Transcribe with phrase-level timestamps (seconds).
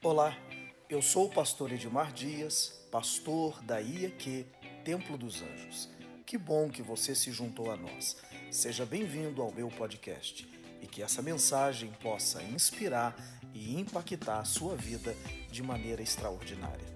[0.00, 0.38] Olá,
[0.88, 4.46] eu sou o pastor Edmar Dias, pastor da IEQ
[4.84, 5.88] Templo dos Anjos.
[6.24, 8.16] Que bom que você se juntou a nós.
[8.48, 10.48] Seja bem-vindo ao meu podcast
[10.80, 13.16] e que essa mensagem possa inspirar
[13.52, 15.16] e impactar a sua vida
[15.50, 16.86] de maneira extraordinária.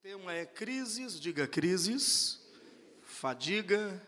[0.00, 2.40] O tema é crises, diga crises,
[3.04, 4.02] fadiga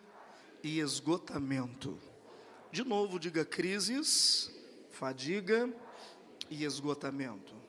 [0.60, 1.96] e esgotamento.
[2.72, 4.50] De novo, diga crises,
[4.90, 5.72] fadiga
[6.50, 7.59] e esgotamento.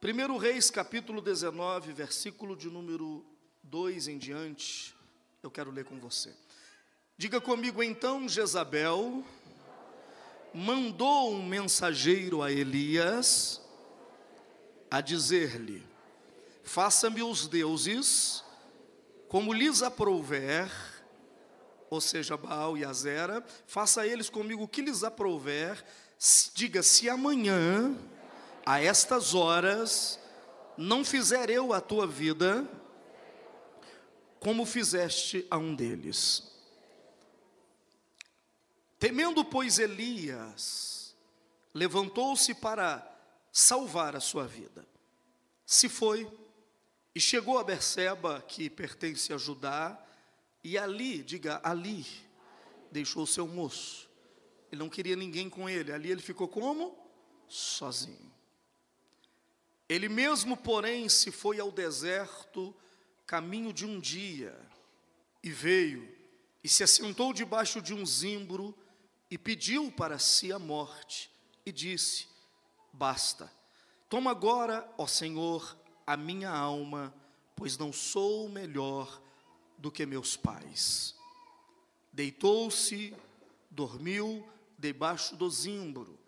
[0.00, 3.26] 1 Reis, capítulo 19, versículo de número
[3.64, 4.94] 2 em diante,
[5.42, 6.32] eu quero ler com você.
[7.16, 9.24] Diga comigo, então Jezabel
[10.54, 13.60] mandou um mensageiro a Elias
[14.88, 15.84] a dizer-lhe:
[16.62, 18.44] Faça-me os deuses
[19.28, 20.70] como lhes aprouver,
[21.90, 25.84] ou seja, Baal e Azera, faça eles comigo o que lhes aprouver,
[26.54, 27.98] diga: se amanhã
[28.68, 30.20] a estas horas
[30.76, 32.68] não fizer eu a tua vida,
[34.38, 36.52] como fizeste a um deles.
[38.98, 41.16] Temendo, pois, Elias,
[41.72, 43.02] levantou-se para
[43.50, 44.86] salvar a sua vida.
[45.64, 46.30] Se foi
[47.14, 49.98] e chegou a Berseba, que pertence a Judá,
[50.62, 52.04] e ali, diga ali,
[52.92, 54.06] deixou seu moço.
[54.70, 55.90] Ele não queria ninguém com ele.
[55.90, 56.94] Ali ele ficou como?
[57.48, 58.36] Sozinho.
[59.88, 62.74] Ele mesmo, porém, se foi ao deserto,
[63.26, 64.58] caminho de um dia,
[65.42, 66.14] e veio,
[66.62, 68.76] e se assentou debaixo de um zimbro,
[69.30, 71.30] e pediu para si a morte,
[71.64, 72.26] e disse:
[72.92, 73.50] Basta,
[74.10, 77.14] toma agora, ó Senhor, a minha alma,
[77.56, 79.22] pois não sou melhor
[79.78, 81.14] do que meus pais.
[82.12, 83.14] Deitou-se,
[83.70, 84.46] dormiu
[84.78, 86.18] debaixo do zimbro,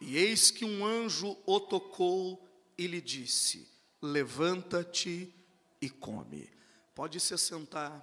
[0.00, 2.49] e eis que um anjo o tocou
[2.80, 3.68] e lhe disse:
[4.00, 5.34] Levanta-te
[5.82, 6.50] e come.
[6.94, 8.00] Pode se sentar,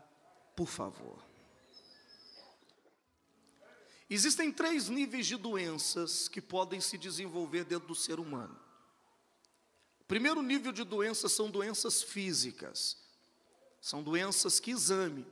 [0.56, 1.26] por favor.
[4.08, 8.58] Existem três níveis de doenças que podem se desenvolver dentro do ser humano.
[9.99, 12.98] O primeiro nível de doenças são doenças físicas.
[13.82, 15.26] São doenças que exame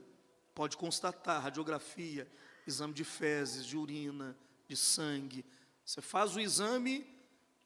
[0.56, 2.28] pode constatar, radiografia,
[2.66, 4.36] exame de fezes, de urina,
[4.68, 5.46] de sangue.
[5.86, 7.15] Você faz o exame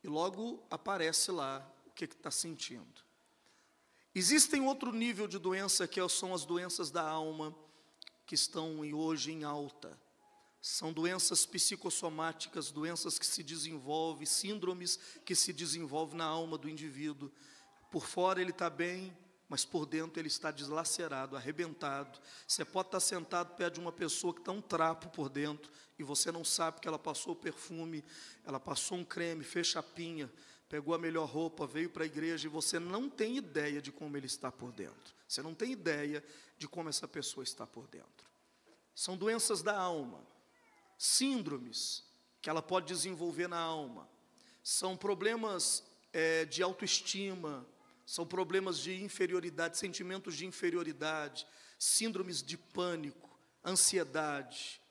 [0.03, 3.03] e logo aparece lá o que está sentindo.
[4.13, 7.55] Existem outro nível de doença que são as doenças da alma,
[8.25, 9.97] que estão hoje em alta.
[10.61, 17.31] São doenças psicossomáticas, doenças que se desenvolvem, síndromes que se desenvolvem na alma do indivíduo.
[17.89, 19.15] Por fora ele está bem,
[19.49, 22.19] mas por dentro ele está deslacerado, arrebentado.
[22.47, 26.03] Você pode estar sentado perto de uma pessoa que está um trapo por dentro e
[26.03, 28.05] você não sabe que ela passou perfume,
[28.45, 30.31] ela passou um creme, fez chapinha,
[30.69, 34.15] pegou a melhor roupa, veio para a igreja e você não tem ideia de como
[34.15, 35.15] ele está por dentro.
[35.27, 36.23] Você não tem ideia
[36.57, 38.29] de como essa pessoa está por dentro.
[38.93, 40.23] São doenças da alma,
[40.97, 42.03] síndromes
[42.41, 44.07] que ela pode desenvolver na alma,
[44.63, 45.83] são problemas
[46.13, 47.65] é, de autoestima,
[48.09, 51.45] são problemas de inferioridade, sentimentos de inferioridade,
[51.77, 54.81] síndromes de pânico, ansiedade.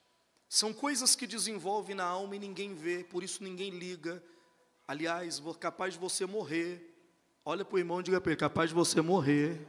[0.49, 4.23] São coisas que desenvolvem na alma e ninguém vê, por isso ninguém liga.
[4.87, 6.95] Aliás, capaz de você morrer.
[7.45, 9.67] Olha para o irmão e diga para ele: capaz de você morrer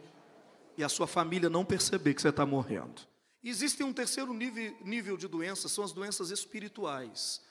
[0.78, 3.02] e a sua família não perceber que você está morrendo.
[3.44, 7.42] Existe um terceiro nível, nível de doenças, são as doenças espirituais.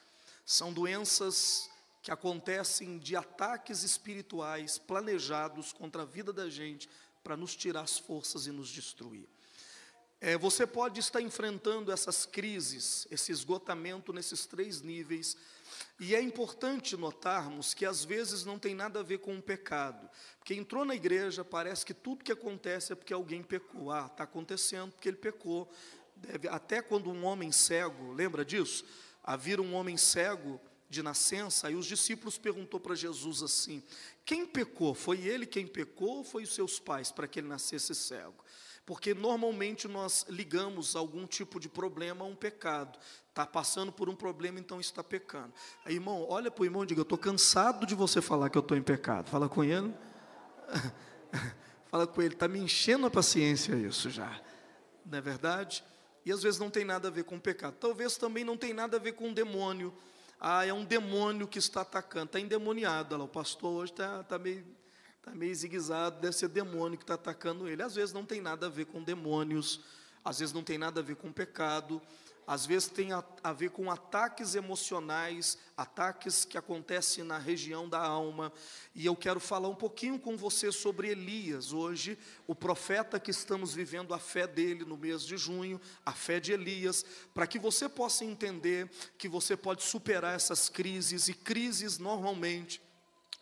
[0.46, 1.68] São doenças
[2.02, 6.88] que acontecem de ataques espirituais planejados contra a vida da gente
[7.22, 9.28] para nos tirar as forças e nos destruir.
[10.20, 15.36] É, você pode estar enfrentando essas crises, esse esgotamento nesses três níveis,
[16.00, 20.10] e é importante notarmos que às vezes não tem nada a ver com o pecado,
[20.38, 23.92] porque entrou na igreja, parece que tudo que acontece é porque alguém pecou.
[23.92, 25.70] Ah, está acontecendo porque ele pecou.
[26.16, 28.84] Deve, até quando um homem cego, lembra disso?
[29.22, 33.82] Havia um homem cego de nascença, aí os discípulos perguntou para Jesus assim:
[34.24, 34.94] quem pecou?
[34.94, 38.44] Foi ele quem pecou ou foi os seus pais para que ele nascesse cego?
[38.86, 42.98] Porque normalmente nós ligamos algum tipo de problema a um pecado.
[43.28, 45.52] Está passando por um problema, então está pecando.
[45.84, 48.56] Aí, irmão, olha para o irmão e diga: Eu estou cansado de você falar que
[48.56, 49.28] eu estou em pecado.
[49.28, 49.94] Fala com ele.
[51.90, 54.40] Fala com ele, está me enchendo a paciência isso já.
[55.06, 55.82] Não é verdade?
[56.24, 57.76] E às vezes não tem nada a ver com pecado.
[57.80, 59.94] Talvez também não tem nada a ver com o demônio
[60.40, 63.14] ah, é um demônio que está atacando, está endemoniado.
[63.14, 64.64] Olha lá, o pastor hoje está, está meio,
[65.18, 67.82] está meio ziguezado, deve ser demônio que está atacando ele.
[67.82, 69.80] Às vezes não tem nada a ver com demônios,
[70.24, 72.00] às vezes não tem nada a ver com pecado,
[72.48, 78.00] às vezes tem a, a, ver com ataques emocionais, ataques que acontecem na região da
[78.00, 78.50] alma.
[78.94, 83.74] E eu quero falar um pouquinho com você sobre Elias hoje, o profeta que estamos
[83.74, 87.04] vivendo a fé dele no mês de junho, a fé de Elias,
[87.34, 92.80] para que você possa entender que você pode superar essas crises, e crises normalmente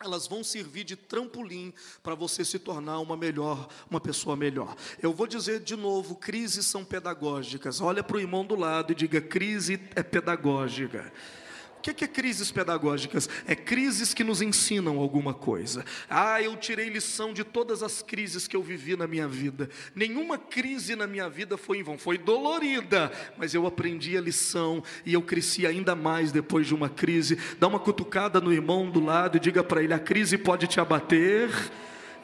[0.01, 1.73] elas vão servir de trampolim
[2.03, 4.77] para você se tornar uma melhor, uma pessoa melhor.
[5.03, 7.81] Eu vou dizer de novo, crises são pedagógicas.
[7.81, 11.13] Olha para o irmão do lado e diga: crise é pedagógica.
[11.91, 13.29] O que é crises pedagógicas?
[13.47, 15.85] É crises que nos ensinam alguma coisa.
[16.11, 19.71] Ah, eu tirei lição de todas as crises que eu vivi na minha vida.
[19.95, 24.83] Nenhuma crise na minha vida foi em vão, foi dolorida, mas eu aprendi a lição
[25.05, 27.39] e eu cresci ainda mais depois de uma crise.
[27.59, 30.81] Dá uma cutucada no irmão do lado e diga para ele: a crise pode te
[30.81, 31.51] abater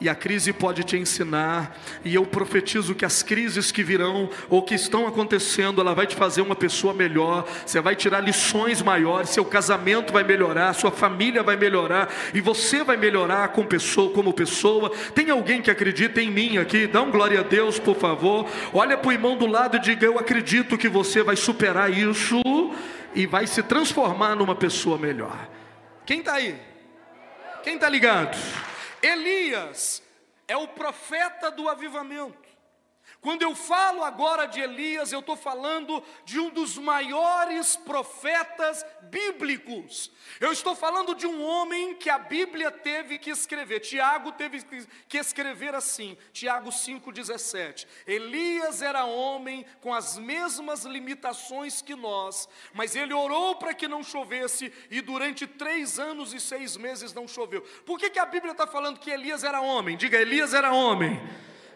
[0.03, 4.61] e a crise pode te ensinar, e eu profetizo que as crises que virão ou
[4.61, 9.31] que estão acontecendo, ela vai te fazer uma pessoa melhor, você vai tirar lições maiores,
[9.31, 14.33] seu casamento vai melhorar, sua família vai melhorar, e você vai melhorar como pessoa, como
[14.33, 14.91] pessoa.
[15.15, 16.89] Tem alguém que acredita em mim aqui?
[16.89, 18.49] Dá um glória a Deus, por favor.
[18.73, 22.43] Olha para o irmão do lado e diga: Eu acredito que você vai superar isso
[23.15, 25.49] e vai se transformar numa pessoa melhor.
[26.05, 26.57] Quem está aí?
[27.63, 28.37] Quem está ligado?
[29.03, 30.03] Elias
[30.47, 32.52] é o profeta do avivamento.
[33.23, 40.11] Quando eu falo agora de Elias, eu estou falando de um dos maiores profetas bíblicos.
[40.41, 43.79] Eu estou falando de um homem que a Bíblia teve que escrever.
[43.79, 44.61] Tiago teve
[45.09, 47.87] que escrever assim, Tiago 5,17.
[48.09, 54.03] Elias era homem com as mesmas limitações que nós, mas ele orou para que não
[54.03, 57.63] chovesse e durante três anos e seis meses não choveu.
[57.87, 59.97] Por que, que a Bíblia está falando que Elias era homem?
[59.97, 61.21] Diga, Elias era homem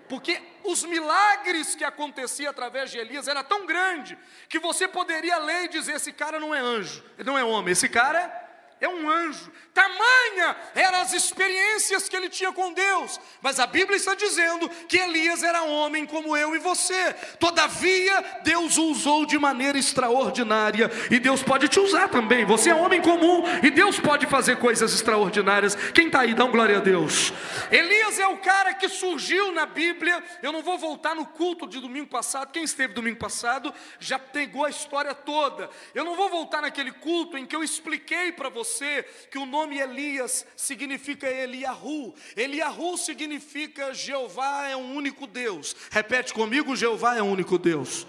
[0.08, 4.16] porque os milagres que aconteciam através de Elias era tão grande
[4.48, 7.72] que você poderia ler e dizer: esse cara não é anjo, ele não é homem,
[7.72, 8.45] esse cara
[8.78, 9.50] é um anjo.
[9.72, 13.18] Tamanha eram as experiências que ele tinha com Deus.
[13.40, 17.14] Mas a Bíblia está dizendo que Elias era homem como eu e você.
[17.40, 20.90] Todavia, Deus o usou de maneira extraordinária.
[21.10, 22.44] E Deus pode te usar também.
[22.44, 25.74] Você é homem comum e Deus pode fazer coisas extraordinárias.
[25.94, 27.32] Quem está aí, dá um glória a Deus.
[27.70, 30.22] Elias é o cara que surgiu na Bíblia.
[30.42, 32.52] Eu não vou voltar no culto de domingo passado.
[32.52, 35.70] Quem esteve domingo passado já pegou a história toda.
[35.94, 39.46] Eu não vou voltar naquele culto em que eu expliquei para você você que o
[39.46, 42.14] nome Elias significa Eliahu.
[42.36, 45.74] Eliahu significa Jeová é um único Deus.
[45.90, 48.06] Repete comigo: Jeová é um único Deus.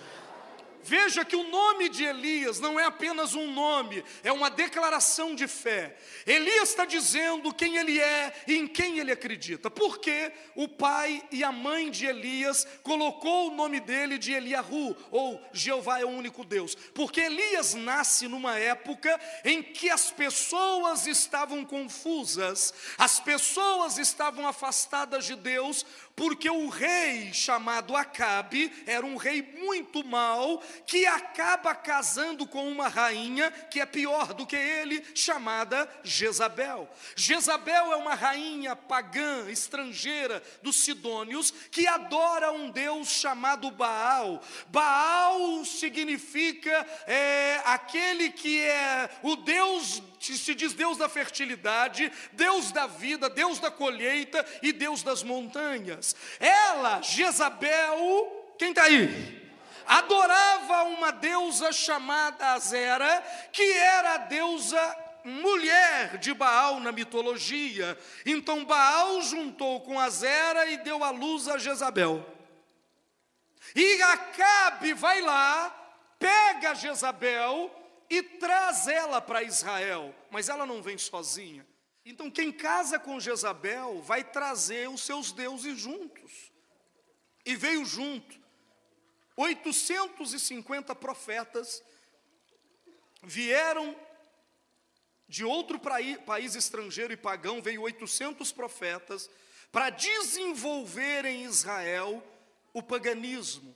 [0.88, 5.46] Veja que o nome de Elias não é apenas um nome, é uma declaração de
[5.46, 5.98] fé.
[6.26, 9.70] Elias está dizendo quem ele é e em quem ele acredita.
[9.70, 15.46] Porque o pai e a mãe de Elias colocou o nome dele de Eliahu, ou
[15.52, 16.74] Jeová é o único Deus.
[16.94, 25.26] Porque Elias nasce numa época em que as pessoas estavam confusas, as pessoas estavam afastadas
[25.26, 25.86] de Deus,
[26.18, 32.88] porque o rei chamado Acabe era um rei muito mau, que acaba casando com uma
[32.88, 36.90] rainha que é pior do que ele, chamada Jezabel.
[37.16, 44.42] Jezabel é uma rainha pagã, estrangeira dos Sidônios, que adora um deus chamado Baal.
[44.70, 52.88] Baal significa é, aquele que é o deus se diz Deus da fertilidade, Deus da
[52.88, 56.16] vida, Deus da colheita e Deus das montanhas.
[56.40, 59.48] Ela, Jezabel, quem está aí?
[59.86, 67.98] Adorava uma deusa chamada Azera, que era a deusa mulher de Baal na mitologia.
[68.26, 72.26] Então Baal juntou com Azera e deu à luz a Jezabel.
[73.76, 75.74] E Acabe vai lá,
[76.18, 77.72] pega Jezabel
[78.10, 81.68] e traz ela para Israel, mas ela não vem sozinha.
[82.06, 86.52] Então, quem casa com Jezabel vai trazer os seus deuses juntos.
[87.46, 88.48] E veio junto
[89.38, 91.84] 850 profetas
[93.22, 93.96] vieram
[95.28, 99.30] de outro país estrangeiro e pagão, veio 800 profetas
[99.72, 102.24] para desenvolver em Israel
[102.74, 103.76] o paganismo.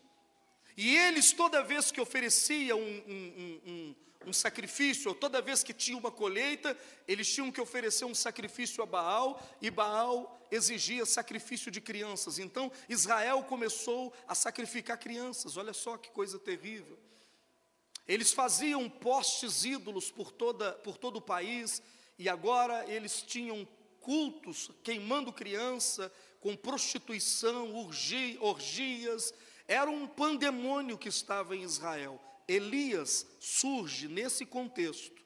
[0.76, 3.96] E eles, toda vez que ofereciam um, um, um, um
[4.32, 8.86] sacrifício, ou toda vez que tinha uma colheita, eles tinham que oferecer um sacrifício a
[8.86, 12.38] Baal, e Baal exigia sacrifício de crianças.
[12.38, 17.00] Então Israel começou a sacrificar crianças, olha só que coisa terrível.
[18.08, 21.82] Eles faziam postes ídolos por, toda, por todo o país,
[22.20, 23.68] e agora eles tinham
[24.02, 27.74] cultos queimando criança, com prostituição,
[28.40, 29.34] orgias,
[29.68, 32.20] era um pandemônio que estava em Israel.
[32.52, 35.22] Elias surge nesse contexto,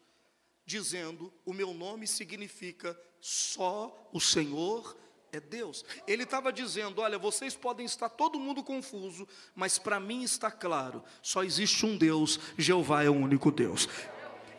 [0.66, 4.96] dizendo: O meu nome significa só o Senhor
[5.32, 5.84] é Deus.
[6.08, 11.04] Ele estava dizendo: Olha, vocês podem estar todo mundo confuso, mas para mim está claro:
[11.22, 13.90] só existe um Deus, Jeová é o único Deus.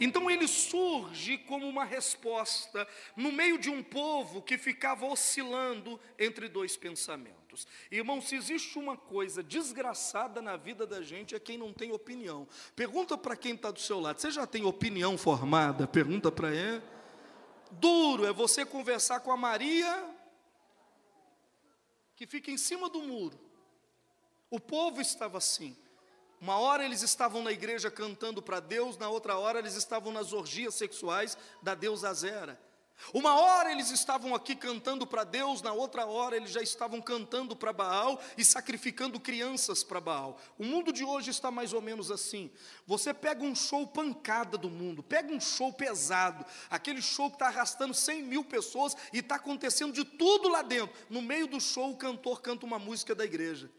[0.00, 6.48] Então ele surge como uma resposta no meio de um povo que ficava oscilando entre
[6.48, 7.45] dois pensamentos.
[7.90, 12.48] Irmão, se existe uma coisa desgraçada na vida da gente é quem não tem opinião.
[12.74, 15.86] Pergunta para quem está do seu lado: você já tem opinião formada?
[15.86, 16.82] Pergunta para ele.
[17.70, 20.14] Duro é você conversar com a Maria
[22.14, 23.38] que fica em cima do muro.
[24.50, 25.76] O povo estava assim.
[26.40, 30.32] Uma hora eles estavam na igreja cantando para Deus, na outra hora eles estavam nas
[30.32, 32.60] orgias sexuais da deusa Zera.
[33.12, 37.54] Uma hora eles estavam aqui cantando para Deus, na outra hora eles já estavam cantando
[37.54, 40.40] para Baal e sacrificando crianças para Baal.
[40.58, 42.50] O mundo de hoje está mais ou menos assim.
[42.86, 47.46] Você pega um show pancada do mundo, pega um show pesado, aquele show que está
[47.46, 50.94] arrastando 100 mil pessoas e está acontecendo de tudo lá dentro.
[51.10, 53.70] No meio do show, o cantor canta uma música da igreja.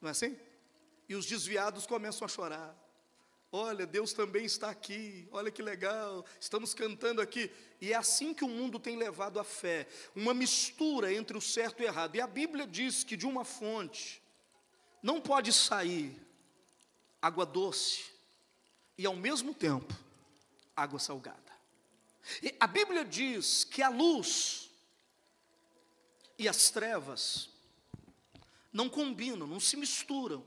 [0.00, 0.36] Não é assim?
[1.08, 2.87] E os desviados começam a chorar.
[3.50, 7.50] Olha, Deus também está aqui, olha que legal, estamos cantando aqui.
[7.80, 11.80] E é assim que o mundo tem levado a fé, uma mistura entre o certo
[11.80, 12.14] e o errado.
[12.14, 14.22] E a Bíblia diz que de uma fonte
[15.02, 16.20] não pode sair
[17.22, 18.04] água doce
[18.98, 19.96] e ao mesmo tempo
[20.76, 21.38] água salgada.
[22.42, 24.70] E a Bíblia diz que a luz
[26.38, 27.48] e as trevas
[28.70, 30.44] não combinam, não se misturam.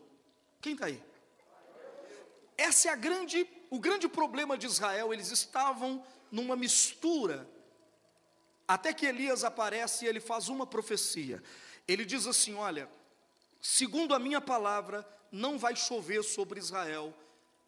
[0.62, 1.04] Quem está aí?
[2.62, 7.50] Essa é a grande, o grande problema de Israel, eles estavam numa mistura.
[8.68, 11.42] Até que Elias aparece e ele faz uma profecia.
[11.88, 12.88] Ele diz assim: Olha,
[13.60, 17.12] segundo a minha palavra, não vai chover sobre Israel,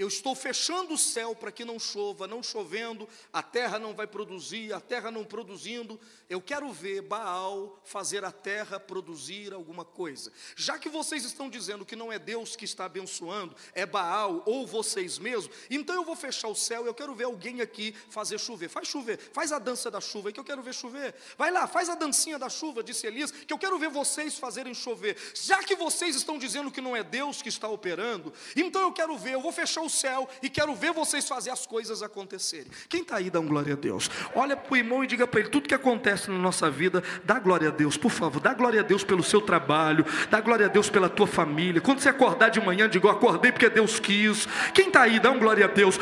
[0.04, 4.06] eu estou fechando o céu para que não chova, não chovendo, a terra não vai
[4.06, 5.98] produzir, a terra não produzindo.
[6.30, 10.32] Eu quero ver Baal fazer a terra produzir alguma coisa.
[10.58, 14.68] Já que vocês estão dizendo que não é Deus que está abençoando, é Baal ou
[14.68, 16.86] vocês mesmos, então eu vou fechar o céu.
[16.86, 18.68] Eu quero ver alguém aqui fazer chover.
[18.68, 21.16] Faz chover, faz a dança da chuva que eu quero ver chover.
[21.38, 24.74] Vai lá, faz a dancinha da chuva, disse Elias, que eu quero ver vocês fazerem
[24.74, 25.16] chover.
[25.34, 29.18] Já que vocês estão dizendo que não é Deus que está operando, então eu quero
[29.18, 32.68] ver, eu vou fechar o céu e quero ver vocês fazer as coisas acontecerem.
[32.90, 34.10] Quem está aí, dá um glória a Deus.
[34.36, 37.40] Olha para o irmão e diga para ele: tudo que acontece na nossa vida, dá
[37.40, 40.70] glória a Deus, por favor, dá glória a Deus pelo seu trabalho, dá glória a
[40.70, 41.82] Deus pela tua família.
[41.82, 44.48] Quando você acordar de manhã, diga: acordei porque Deus quis.
[44.74, 45.98] Quem está aí, dá um glória a Deus.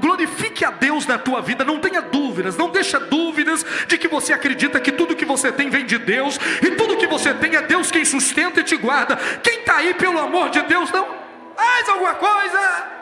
[0.00, 4.32] Glorifique a Deus na tua vida, não tenha dúvidas, não deixa dúvidas de que você
[4.32, 7.62] acredita que tudo que você tem vem de Deus e tudo que você tem é
[7.62, 9.16] Deus quem sustenta e te guarda.
[9.42, 11.06] Quem está aí, pelo amor de Deus, não?
[11.56, 12.95] Mais alguma coisa?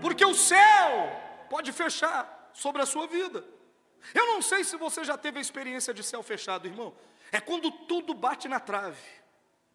[0.00, 1.10] Porque o céu
[1.48, 3.44] pode fechar sobre a sua vida.
[4.14, 6.94] Eu não sei se você já teve a experiência de céu fechado, irmão.
[7.30, 9.02] É quando tudo bate na trave,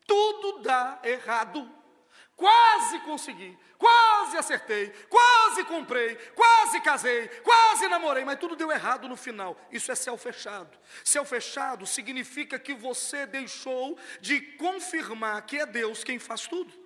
[0.08, 1.70] tudo dá errado.
[2.36, 9.16] Quase consegui, quase acertei, quase comprei, quase casei, quase namorei, mas tudo deu errado no
[9.16, 9.56] final.
[9.72, 10.76] Isso é céu fechado.
[11.04, 16.83] Céu fechado significa que você deixou de confirmar que é Deus quem faz tudo.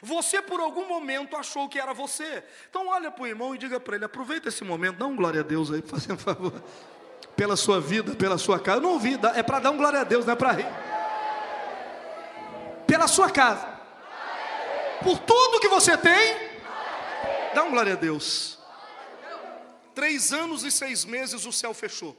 [0.00, 2.42] Você por algum momento achou que era você.
[2.70, 5.40] Então olha para o irmão e diga para ele: aproveita esse momento, dá um glória
[5.40, 6.52] a Deus aí, fazendo favor.
[7.36, 8.78] Pela sua vida, pela sua casa.
[8.78, 10.66] Eu não ouvi, é para dar um glória a Deus, não é para rir.
[12.86, 13.66] Pela sua casa.
[15.02, 16.36] Por tudo que você tem,
[17.54, 18.58] dá um glória a Deus.
[19.94, 22.16] Três anos e seis meses o céu fechou.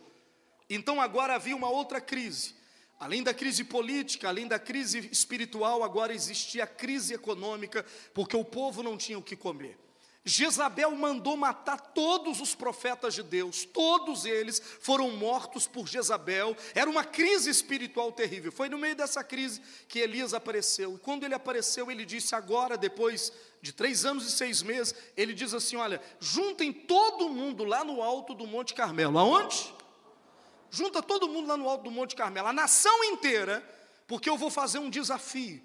[0.69, 2.55] Então agora havia uma outra crise.
[3.03, 8.45] Além da crise política, além da crise espiritual, agora existia a crise econômica, porque o
[8.45, 9.77] povo não tinha o que comer.
[10.23, 16.55] Jezabel mandou matar todos os profetas de Deus, todos eles foram mortos por Jezabel.
[16.73, 18.49] Era uma crise espiritual terrível.
[18.49, 20.95] Foi no meio dessa crise que Elias apareceu.
[20.95, 25.33] E quando ele apareceu, ele disse: agora, depois de três anos e seis meses, ele
[25.33, 29.19] diz assim: Olha, juntem todo mundo lá no alto do Monte Carmelo.
[29.19, 29.73] Aonde?
[30.73, 33.63] Junta todo mundo lá no alto do Monte Carmelo, a nação inteira,
[34.07, 35.61] porque eu vou fazer um desafio.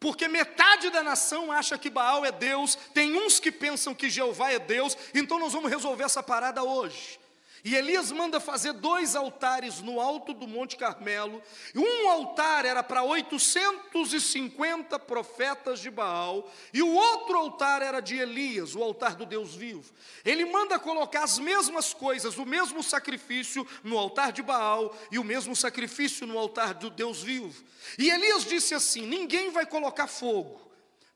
[0.00, 4.50] Porque metade da nação acha que Baal é Deus, tem uns que pensam que Jeová
[4.50, 7.20] é Deus, então nós vamos resolver essa parada hoje.
[7.62, 11.42] E Elias manda fazer dois altares no alto do Monte Carmelo.
[11.74, 18.74] Um altar era para 850 profetas de Baal, e o outro altar era de Elias,
[18.74, 19.92] o altar do Deus vivo.
[20.24, 25.24] Ele manda colocar as mesmas coisas, o mesmo sacrifício no altar de Baal e o
[25.24, 27.62] mesmo sacrifício no altar do Deus vivo.
[27.98, 30.69] E Elias disse assim: Ninguém vai colocar fogo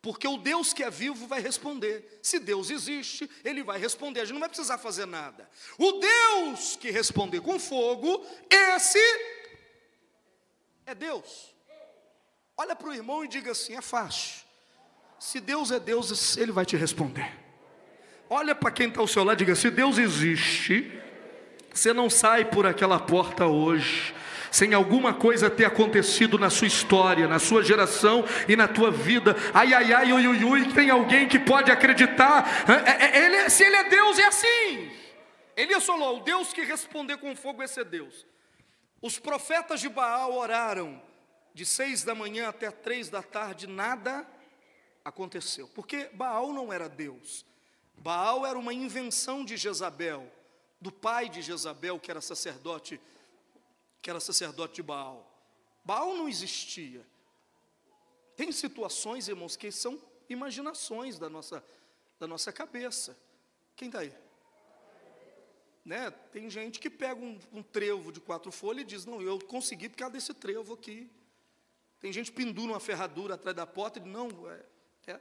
[0.04, 2.20] Porque o Deus que é vivo vai responder.
[2.22, 4.20] Se Deus existe, ele vai responder.
[4.20, 5.48] A gente não vai precisar fazer nada.
[5.78, 8.98] O Deus que responder com fogo, esse
[10.84, 11.54] é Deus.
[12.54, 14.44] Olha para o irmão e diga assim: é fácil.
[15.18, 17.40] Se Deus é Deus, ele vai te responder.
[18.28, 21.00] Olha para quem está ao seu lado e diga: se Deus existe,
[21.72, 24.14] você não sai por aquela porta hoje
[24.54, 29.34] sem alguma coisa ter acontecido na sua história, na sua geração e na tua vida.
[29.52, 32.64] Ai, ai, ai, ui, ui, ui, tem alguém que pode acreditar.
[32.70, 34.92] É, é, ele, se ele é Deus, é assim.
[35.56, 38.24] Elias falou: o Deus que responder com fogo, esse é Deus.
[39.02, 41.02] Os profetas de Baal oraram
[41.52, 44.24] de seis da manhã até três da tarde, nada
[45.04, 47.44] aconteceu, porque Baal não era Deus.
[47.98, 50.30] Baal era uma invenção de Jezabel,
[50.80, 53.00] do pai de Jezabel, que era sacerdote
[54.04, 55.26] que era sacerdote de Baal.
[55.82, 57.06] Baal não existia.
[58.36, 61.64] Tem situações, irmãos, que são imaginações da nossa,
[62.20, 63.16] da nossa cabeça.
[63.74, 64.12] Quem está aí?
[65.82, 66.10] Né?
[66.10, 69.88] Tem gente que pega um, um, trevo de quatro folhas e diz: Não, eu consegui
[69.88, 71.10] por causa desse trevo aqui.
[71.98, 74.66] Tem gente que pendura uma ferradura atrás da porta e diz: Não, é,
[75.06, 75.20] é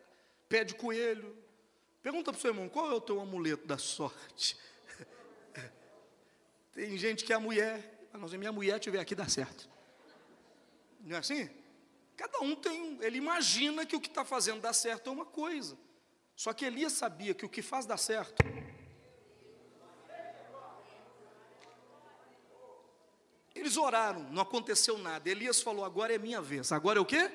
[0.49, 1.37] pé de coelho.
[2.01, 4.57] Pergunta para o seu irmão: Qual é o teu amuleto da sorte?
[6.73, 9.69] Tem gente que é a mulher mas se minha mulher estiver aqui, dá certo.
[11.01, 11.49] Não é assim?
[12.15, 15.77] Cada um tem, ele imagina que o que está fazendo dar certo é uma coisa.
[16.35, 18.43] Só que Elias sabia que o que faz dar certo
[23.63, 25.29] Eles oraram, não aconteceu nada.
[25.29, 26.71] Elias falou: agora é minha vez.
[26.71, 27.31] Agora é o quê?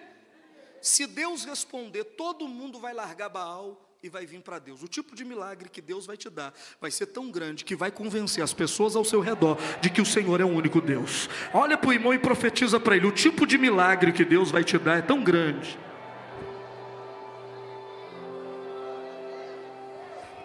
[0.80, 4.82] Se Deus responder, todo mundo vai largar Baal e vai vir para Deus.
[4.82, 7.90] O tipo de milagre que Deus vai te dar vai ser tão grande que vai
[7.90, 11.28] convencer as pessoas ao seu redor de que o Senhor é o único Deus.
[11.52, 14.62] Olha para o irmão e profetiza para ele: o tipo de milagre que Deus vai
[14.62, 15.76] te dar é tão grande.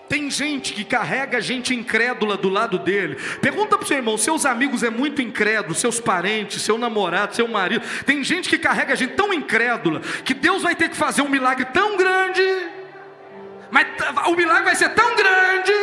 [0.09, 3.17] Tem gente que carrega gente incrédula do lado dele.
[3.39, 7.47] Pergunta para o seu irmão: seus amigos é muito incrédulo, seus parentes, seu namorado, seu
[7.47, 7.85] marido.
[8.03, 11.65] Tem gente que carrega gente tão incrédula que Deus vai ter que fazer um milagre
[11.65, 12.41] tão grande
[13.73, 13.87] mas
[14.27, 15.73] o milagre vai ser tão grande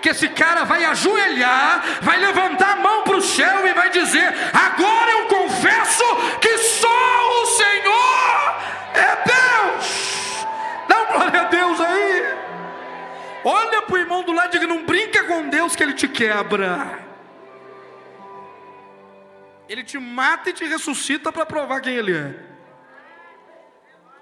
[0.00, 4.32] que esse cara vai ajoelhar, vai levantar a mão para o céu e vai dizer:
[4.54, 6.04] Agora eu confesso
[6.40, 8.54] que só o Senhor
[8.94, 10.46] é Deus.
[10.86, 12.36] Dá um glória a Deus aí.
[13.42, 16.06] Olha para o irmão do lado e diga: Não brinca com Deus que ele te
[16.06, 17.00] quebra.
[19.68, 22.32] Ele te mata e te ressuscita para provar quem ele é.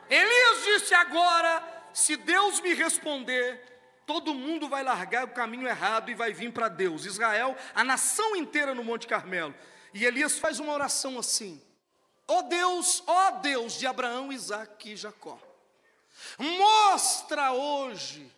[0.09, 3.59] Elias disse agora se Deus me responder,
[4.05, 7.07] todo mundo vai largar o caminho errado e vai vir para Deus.
[7.07, 9.55] Israel, a nação inteira no Monte Carmelo.
[9.95, 11.59] E Elias faz uma oração assim:
[12.29, 15.41] Ó oh Deus, ó oh Deus de Abraão, Isaac e Jacó,
[16.39, 18.31] mostra hoje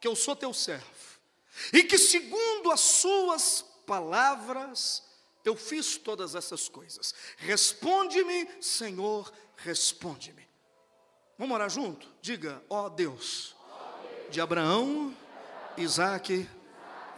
[0.00, 1.20] que eu sou teu servo,
[1.70, 5.06] e que segundo as suas palavras
[5.44, 7.14] eu fiz todas essas coisas.
[7.36, 10.51] Responde-me, Senhor, responde-me.
[11.38, 12.08] Vamos orar junto?
[12.20, 13.56] Diga, ó Deus,
[14.30, 15.16] de Abraão,
[15.76, 16.48] Isaac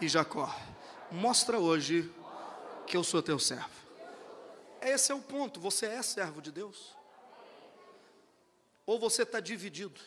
[0.01, 0.55] e Jacó,
[1.11, 2.13] mostra hoje
[2.87, 3.85] que eu sou teu servo.
[4.81, 6.95] Esse é o ponto, você é servo de Deus?
[8.87, 10.01] Ou você está dividido?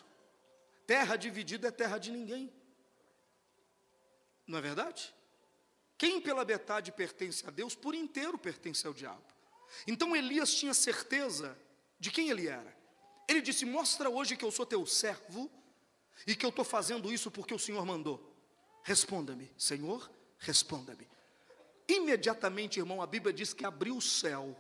[0.86, 2.54] Terra dividida é terra de ninguém.
[4.46, 5.13] Não é verdade?
[5.98, 9.26] Quem pela metade pertence a Deus, por inteiro pertence ao diabo.
[9.86, 11.58] Então Elias tinha certeza
[12.00, 12.77] de quem ele era.
[13.28, 15.52] Ele disse: Mostra hoje que eu sou teu servo
[16.26, 18.34] e que eu estou fazendo isso porque o Senhor mandou.
[18.84, 20.10] Responda-me, Senhor,
[20.40, 21.08] responda-me.
[21.88, 24.56] Imediatamente, irmão, a Bíblia diz que abriu o céu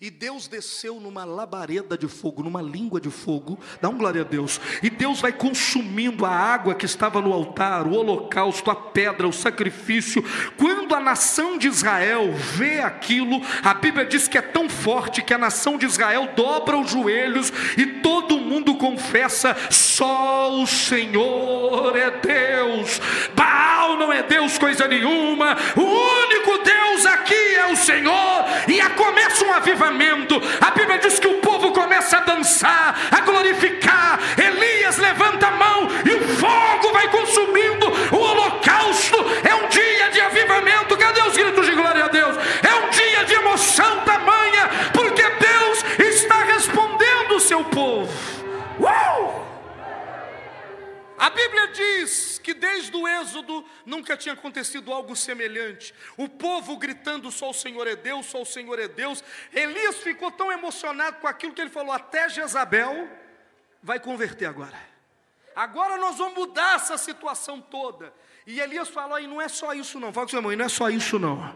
[0.00, 4.24] e Deus desceu numa labareda de fogo, numa língua de fogo, dá um glória a
[4.24, 4.60] Deus.
[4.82, 9.32] E Deus vai consumindo a água que estava no altar, o holocausto, a pedra, o
[9.32, 10.22] sacrifício.
[10.58, 15.32] Quando a nação de Israel vê aquilo, a Bíblia diz que é tão forte que
[15.32, 22.10] a nação de Israel dobra os joelhos e todo mundo confessa: só o Senhor é
[22.10, 23.00] Deus.
[23.34, 25.56] Baal não é Deus coisa nenhuma.
[25.74, 26.75] O único Deus
[27.16, 28.44] aqui é o Senhor.
[28.68, 30.40] E começa um avivamento.
[30.60, 34.18] A Bíblia diz que o povo começa a dançar, a glorificar.
[34.38, 39.16] Elias levanta a mão e o fogo vai consumindo o holocausto.
[39.44, 40.96] É um dia de avivamento.
[40.96, 42.36] Cadê os gritos de glória a Deus?
[42.62, 48.12] É um dia de emoção tamanha, porque Deus está respondendo o seu povo.
[48.80, 49.46] Uau!
[51.18, 55.92] A Bíblia diz que desde o Êxodo nunca tinha acontecido algo semelhante.
[56.16, 59.24] O povo gritando: só o Senhor é Deus, só o Senhor é Deus.
[59.52, 63.10] Elias ficou tão emocionado com aquilo que ele falou: até Jezabel
[63.82, 64.78] vai converter agora.
[65.56, 68.14] Agora nós vamos mudar essa situação toda.
[68.46, 70.12] E Elias falou, e não é só isso não.
[70.12, 71.52] Fala com seu irmão, e não é só isso não.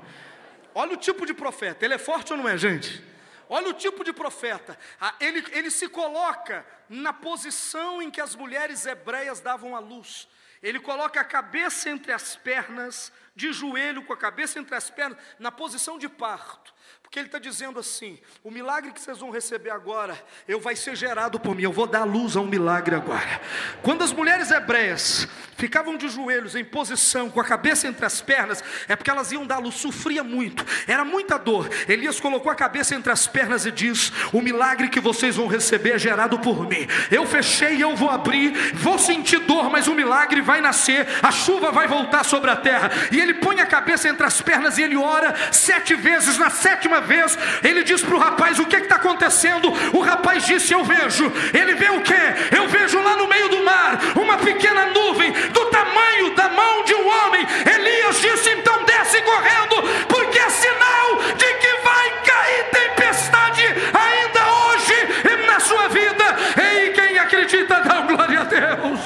[0.74, 3.00] Olha o tipo de profeta, ele é forte ou não é, gente?
[3.48, 4.76] Olha o tipo de profeta.
[5.00, 10.26] Ah, ele, ele se coloca na posição em que as mulheres hebreias davam a luz.
[10.62, 15.18] Ele coloca a cabeça entre as pernas, de joelho com a cabeça entre as pernas,
[15.38, 16.74] na posição de parto.
[17.10, 20.94] Porque ele está dizendo assim: o milagre que vocês vão receber agora, eu vai ser
[20.94, 23.40] gerado por mim, eu vou dar luz a um milagre agora.
[23.82, 28.62] Quando as mulheres hebreias ficavam de joelhos em posição, com a cabeça entre as pernas,
[28.86, 31.68] é porque elas iam dar luz, sofria muito, era muita dor.
[31.88, 35.94] Elias colocou a cabeça entre as pernas e diz: O milagre que vocês vão receber
[35.94, 36.86] é gerado por mim.
[37.10, 41.32] Eu fechei e eu vou abrir, vou sentir dor, mas o milagre vai nascer, a
[41.32, 42.88] chuva vai voltar sobre a terra.
[43.10, 46.99] E ele põe a cabeça entre as pernas e ele ora sete vezes, na sétima
[47.00, 49.72] vez, ele diz para o rapaz: O que está acontecendo?
[49.92, 51.32] O rapaz disse: Eu vejo.
[51.52, 52.56] Ele vê o que?
[52.56, 56.94] Eu vejo lá no meio do mar uma pequena nuvem do tamanho da mão de
[56.94, 57.46] um homem.
[57.74, 65.46] Elias disse: Então desce correndo, porque é sinal de que vai cair tempestade ainda hoje
[65.46, 66.24] na sua vida.
[66.56, 69.00] Ei, quem acredita, dá glória a Deus.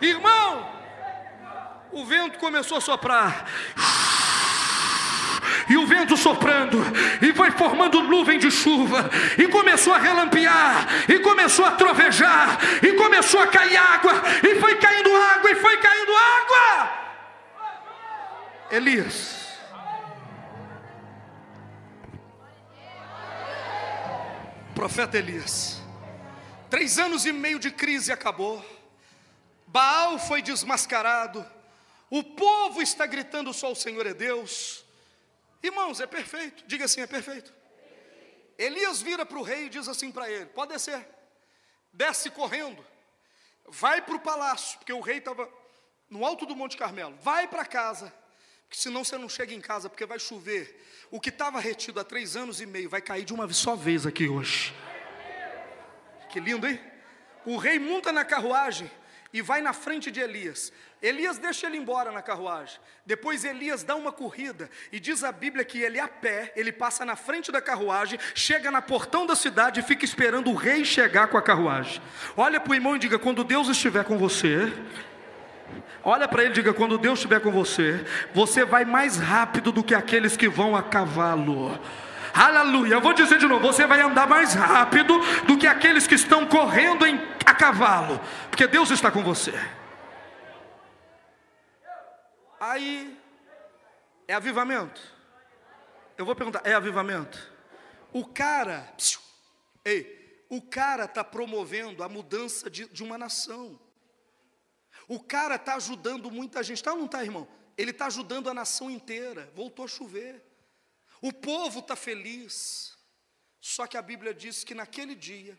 [0.00, 0.77] Irmão,
[1.92, 3.46] o vento começou a soprar.
[5.68, 6.78] E o vento soprando,
[7.20, 12.92] e foi formando nuvem de chuva, e começou a relampear, e começou a trovejar, e
[12.94, 16.90] começou a cair água, e foi caindo água, e foi caindo água.
[18.70, 19.46] Elias,
[24.74, 25.82] profeta Elias,
[26.70, 28.64] três anos e meio de crise acabou,
[29.66, 31.44] Baal foi desmascarado,
[32.10, 34.84] o povo está gritando só o Senhor é Deus.
[35.62, 36.64] Irmãos, é perfeito.
[36.66, 37.52] Diga assim, é perfeito.
[38.56, 41.06] Elias vira para o rei e diz assim para ele: Pode descer,
[41.92, 42.84] desce correndo,
[43.68, 45.48] vai para o palácio, porque o rei estava
[46.10, 47.16] no alto do Monte Carmelo.
[47.22, 48.12] Vai para casa,
[48.66, 50.84] porque senão você não chega em casa, porque vai chover.
[51.10, 54.06] O que estava retido há três anos e meio vai cair de uma só vez
[54.06, 54.74] aqui hoje.
[56.30, 56.80] Que lindo, hein?
[57.46, 58.90] O rei monta na carruagem
[59.32, 60.72] e vai na frente de Elias.
[61.00, 62.78] Elias deixa ele embora na carruagem.
[63.06, 67.04] Depois Elias dá uma corrida e diz a Bíblia que ele a pé, ele passa
[67.04, 71.28] na frente da carruagem, chega na portão da cidade e fica esperando o rei chegar
[71.28, 72.02] com a carruagem.
[72.36, 74.72] Olha para o irmão e diga: quando Deus estiver com você,
[76.04, 79.84] Olha para ele e diga: quando Deus estiver com você, você vai mais rápido do
[79.84, 81.78] que aqueles que vão a cavalo.
[82.38, 82.94] Aleluia.
[82.94, 86.46] Eu vou dizer de novo: você vai andar mais rápido do que aqueles que estão
[86.46, 89.52] correndo em, a cavalo, porque Deus está com você.
[92.60, 93.18] Aí,
[94.28, 95.00] é avivamento?
[96.16, 97.52] Eu vou perguntar: é avivamento?
[98.12, 99.20] O cara, psiu,
[99.84, 103.80] ei, o cara está promovendo a mudança de, de uma nação.
[105.08, 107.48] O cara está ajudando muita gente, está ou não está, irmão?
[107.76, 109.50] Ele está ajudando a nação inteira.
[109.56, 110.47] Voltou a chover.
[111.20, 112.96] O povo está feliz.
[113.60, 115.58] Só que a Bíblia diz que naquele dia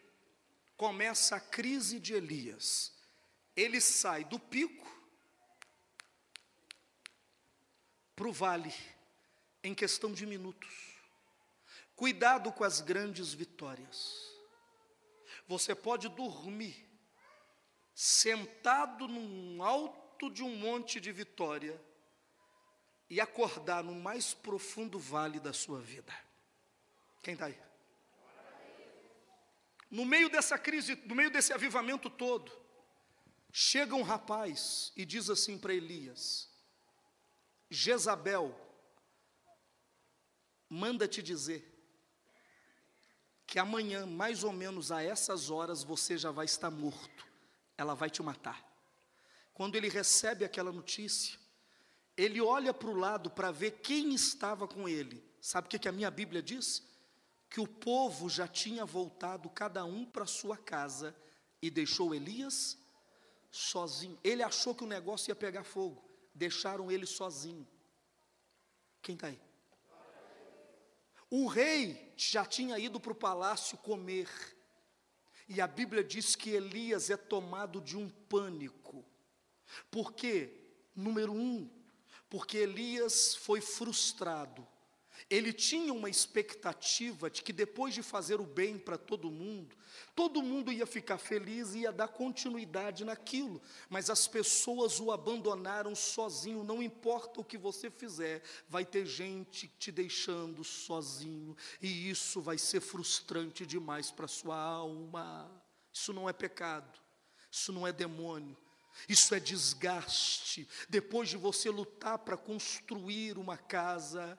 [0.77, 2.93] começa a crise de Elias.
[3.55, 4.87] Ele sai do pico
[8.15, 8.73] para o vale
[9.63, 10.73] em questão de minutos.
[11.95, 14.29] Cuidado com as grandes vitórias.
[15.47, 16.87] Você pode dormir
[17.93, 21.79] sentado num alto de um monte de vitória
[23.09, 26.13] e acordar no mais profundo vale da sua vida.
[27.21, 27.57] Quem está aí?
[29.89, 32.51] No meio dessa crise, no meio desse avivamento todo,
[33.51, 36.47] chega um rapaz e diz assim para Elias:
[37.69, 38.55] Jezabel
[40.69, 41.65] manda te dizer
[43.47, 47.25] que amanhã, mais ou menos a essas horas, você já vai estar morto,
[47.75, 48.63] ela vai te matar.
[49.55, 51.39] Quando ele recebe aquela notícia,
[52.19, 55.23] ele olha para o lado para ver quem estava com ele.
[55.39, 56.85] Sabe o que, que a minha Bíblia diz?
[57.49, 61.15] Que o povo já tinha voltado cada um para sua casa
[61.61, 62.77] e deixou Elias
[63.49, 64.19] sozinho.
[64.21, 66.03] Ele achou que o negócio ia pegar fogo,
[66.35, 67.65] deixaram ele sozinho.
[69.01, 69.39] Quem está aí?
[71.29, 74.29] O rei já tinha ido para o palácio comer,
[75.47, 79.05] e a Bíblia diz que Elias é tomado de um pânico,
[79.89, 80.53] porque,
[80.93, 81.78] número um,
[82.29, 84.67] porque Elias foi frustrado.
[85.29, 89.75] Ele tinha uma expectativa de que depois de fazer o bem para todo mundo,
[90.15, 95.93] todo mundo ia ficar feliz e ia dar continuidade naquilo, mas as pessoas o abandonaram
[95.93, 96.63] sozinho.
[96.63, 102.57] Não importa o que você fizer, vai ter gente te deixando sozinho, e isso vai
[102.57, 105.51] ser frustrante demais para sua alma.
[105.91, 106.97] Isso não é pecado,
[107.51, 108.57] isso não é demônio,
[109.07, 110.67] isso é desgaste.
[110.89, 114.37] Depois de você lutar para construir uma casa,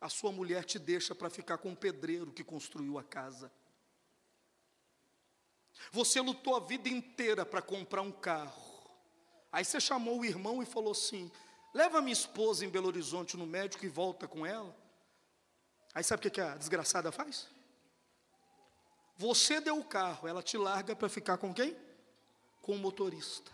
[0.00, 3.52] a sua mulher te deixa para ficar com o pedreiro que construiu a casa.
[5.90, 8.62] Você lutou a vida inteira para comprar um carro.
[9.50, 11.30] Aí você chamou o irmão e falou assim:
[11.72, 14.76] leva minha esposa em Belo Horizonte no médico e volta com ela.
[15.94, 17.48] Aí sabe o que a desgraçada faz?
[19.16, 21.76] Você deu o carro, ela te larga para ficar com quem?
[22.60, 23.52] Com o motorista.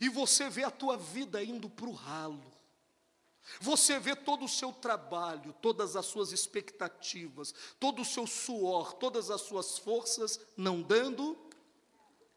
[0.00, 2.52] E você vê a tua vida indo para o ralo.
[3.60, 9.30] Você vê todo o seu trabalho, todas as suas expectativas, todo o seu suor, todas
[9.30, 11.36] as suas forças não dando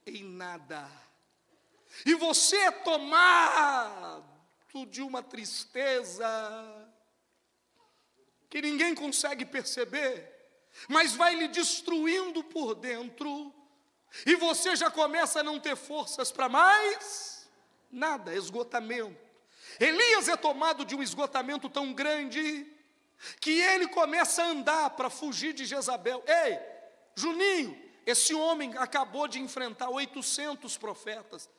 [0.06, 0.90] em nada.
[2.06, 4.26] E você é tomado
[4.90, 6.28] de uma tristeza
[8.50, 10.34] que ninguém consegue perceber,
[10.88, 13.54] mas vai lhe destruindo por dentro,
[14.26, 17.37] e você já começa a não ter forças para mais
[17.98, 19.18] nada, esgotamento.
[19.80, 22.66] Elias é tomado de um esgotamento tão grande
[23.42, 26.24] que ele começa a andar para fugir de Jezabel.
[26.26, 26.60] Ei,
[27.16, 31.50] Juninho, esse homem acabou de enfrentar 800 profetas.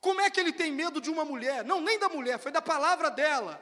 [0.00, 1.64] Como é que ele tem medo de uma mulher?
[1.64, 3.60] Não, nem da mulher, foi da palavra dela.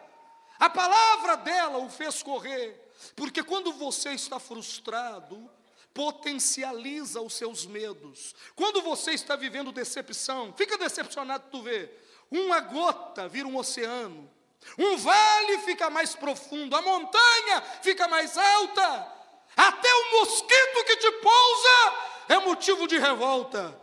[0.59, 2.83] A palavra dela o fez correr.
[3.15, 5.51] Porque quando você está frustrado,
[5.93, 8.35] potencializa os seus medos.
[8.55, 11.91] Quando você está vivendo decepção, fica decepcionado, tu vê.
[12.31, 14.31] Uma gota vira um oceano,
[14.79, 19.13] um vale fica mais profundo, a montanha fica mais alta,
[19.57, 21.95] até o mosquito que te pousa
[22.29, 23.81] é motivo de revolta.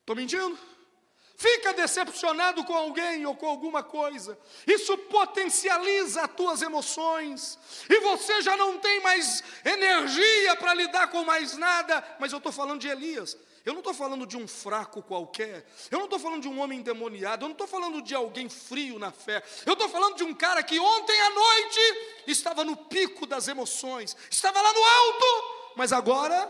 [0.00, 0.58] Estou mentindo?
[1.36, 7.58] Fica decepcionado com alguém ou com alguma coisa, isso potencializa as tuas emoções,
[7.88, 12.04] e você já não tem mais energia para lidar com mais nada.
[12.20, 15.98] Mas eu estou falando de Elias, eu não estou falando de um fraco qualquer, eu
[15.98, 19.10] não estou falando de um homem endemoniado, eu não estou falando de alguém frio na
[19.10, 21.80] fé, eu estou falando de um cara que ontem à noite
[22.26, 26.46] estava no pico das emoções, estava lá no alto, mas agora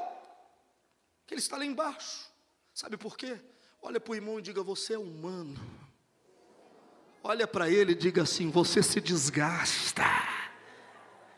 [1.26, 2.32] que ele está lá embaixo.
[2.74, 3.40] Sabe por quê?
[3.80, 5.60] Olha para o irmão e diga: Você é humano.
[7.22, 10.33] Olha para ele e diga assim: Você se desgasta.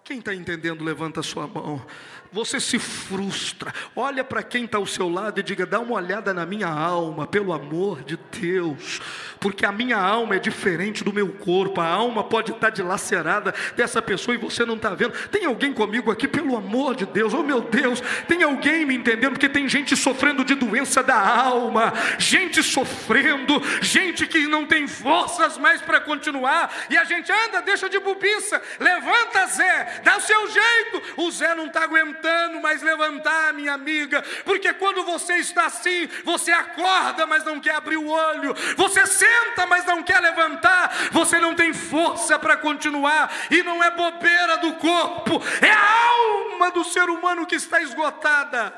[0.06, 1.84] Quem está entendendo, levanta a sua mão.
[2.32, 3.72] Você se frustra.
[3.94, 7.26] Olha para quem está ao seu lado e diga: dá uma olhada na minha alma,
[7.26, 9.00] pelo amor de Deus,
[9.40, 11.80] porque a minha alma é diferente do meu corpo.
[11.80, 15.12] A alma pode estar tá dilacerada dessa pessoa e você não está vendo.
[15.28, 17.34] Tem alguém comigo aqui, pelo amor de Deus?
[17.34, 19.32] Oh meu Deus, tem alguém me entendendo?
[19.32, 25.58] Porque tem gente sofrendo de doença da alma, gente sofrendo, gente que não tem forças
[25.58, 30.48] mais para continuar, e a gente anda, deixa de bobiça, levanta Zé, dá o seu
[30.48, 31.02] jeito.
[31.16, 36.52] O Zé não está aguentando mais levantar, minha amiga, porque quando você está assim, você
[36.52, 41.54] acorda, mas não quer abrir o olho, você senta, mas não quer levantar, você não
[41.54, 47.09] tem força para continuar, e não é bobeira do corpo, é a alma do ser
[47.09, 48.72] humano que está esgotada,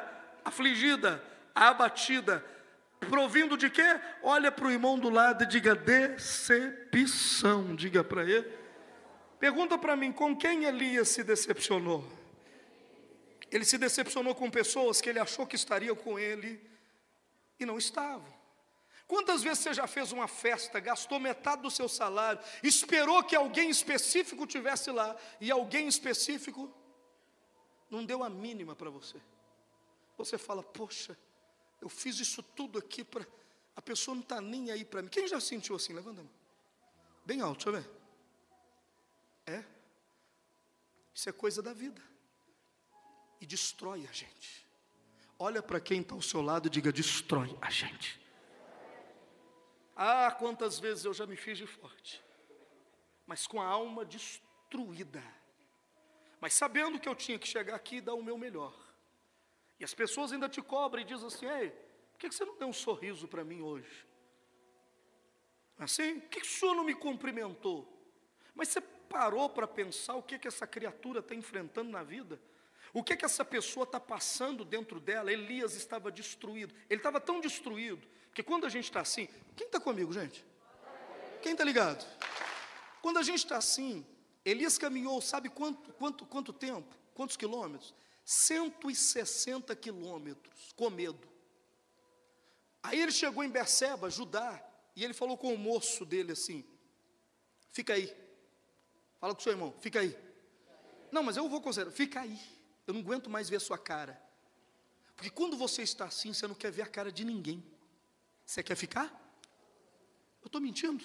[0.45, 1.23] afligida,
[1.55, 2.45] abatida,
[3.09, 3.99] provindo de quê?
[4.23, 8.58] Olha para o irmão do lado e diga decepção, diga para ele.
[9.39, 12.05] Pergunta para mim, com quem Elias se decepcionou?
[13.51, 16.61] Ele se decepcionou com pessoas que ele achou que estariam com ele
[17.59, 18.37] e não estavam.
[19.07, 23.71] Quantas vezes você já fez uma festa, gastou metade do seu salário, esperou que alguém
[23.71, 26.71] específico tivesse lá e alguém específico
[27.89, 29.17] não deu a mínima para você?
[30.19, 31.17] Você fala, poxa,
[31.81, 33.27] eu fiz isso tudo aqui para.
[33.75, 35.09] A pessoa não está nem aí para mim.
[35.09, 35.95] Quem já sentiu assim?
[35.95, 36.33] Levanta a mão.
[37.25, 37.98] Bem alto, deixa eu ver.
[39.49, 39.65] É.
[41.15, 42.03] Isso é coisa da vida.
[43.41, 44.69] E destrói a gente.
[45.39, 48.21] Olha para quem está ao seu lado e diga: destrói a gente.
[49.97, 52.23] Ah, quantas vezes eu já me fiz de forte,
[53.27, 55.25] mas com a alma destruída,
[56.41, 58.77] mas sabendo que eu tinha que chegar aqui e dar o meu melhor.
[59.81, 62.69] E as pessoas ainda te cobram e dizem assim: ei, por que você não deu
[62.69, 64.07] um sorriso para mim hoje?
[65.79, 66.21] Assim?
[66.21, 67.87] Por que o senhor não me cumprimentou?
[68.55, 72.41] Mas você parou para pensar o que, que essa criatura está enfrentando na vida?
[72.93, 75.33] O que, que essa pessoa está passando dentro dela?
[75.33, 76.75] Elias estava destruído.
[76.89, 80.45] Ele estava tão destruído, que quando a gente está assim, quem está comigo, gente?
[81.43, 82.07] Quem está ligado?
[83.03, 84.07] Quando a gente está assim,
[84.45, 86.95] Elias caminhou, sabe quanto, quanto, quanto tempo?
[87.15, 87.95] Quantos quilômetros?
[88.25, 91.29] 160 quilômetros, com medo.
[92.83, 94.63] Aí ele chegou em Berseba, Judá,
[94.95, 96.65] e ele falou com o moço dele assim:
[97.71, 98.15] Fica aí.
[99.21, 100.17] Fala com o seu irmão, fica aí.
[101.11, 102.39] Não, mas eu vou considerar, fica aí.
[102.87, 104.21] Eu não aguento mais ver a sua cara.
[105.17, 107.65] Porque quando você está assim, você não quer ver a cara de ninguém.
[108.47, 109.07] Você quer ficar?
[110.41, 111.05] Eu estou mentindo?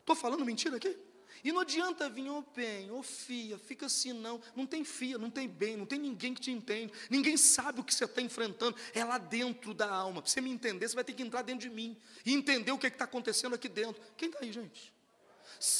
[0.00, 0.96] Estou falando mentira aqui?
[1.42, 4.40] E não adianta vir, ô oh, bem, ô oh, fia, fica assim não.
[4.54, 6.92] Não tem fia, não tem bem, não tem ninguém que te entende.
[7.10, 8.76] Ninguém sabe o que você está enfrentando.
[8.94, 10.22] É lá dentro da alma.
[10.22, 12.78] Para você me entender, você vai ter que entrar dentro de mim e entender o
[12.78, 14.00] que é está acontecendo aqui dentro.
[14.16, 14.93] Quem está aí, gente?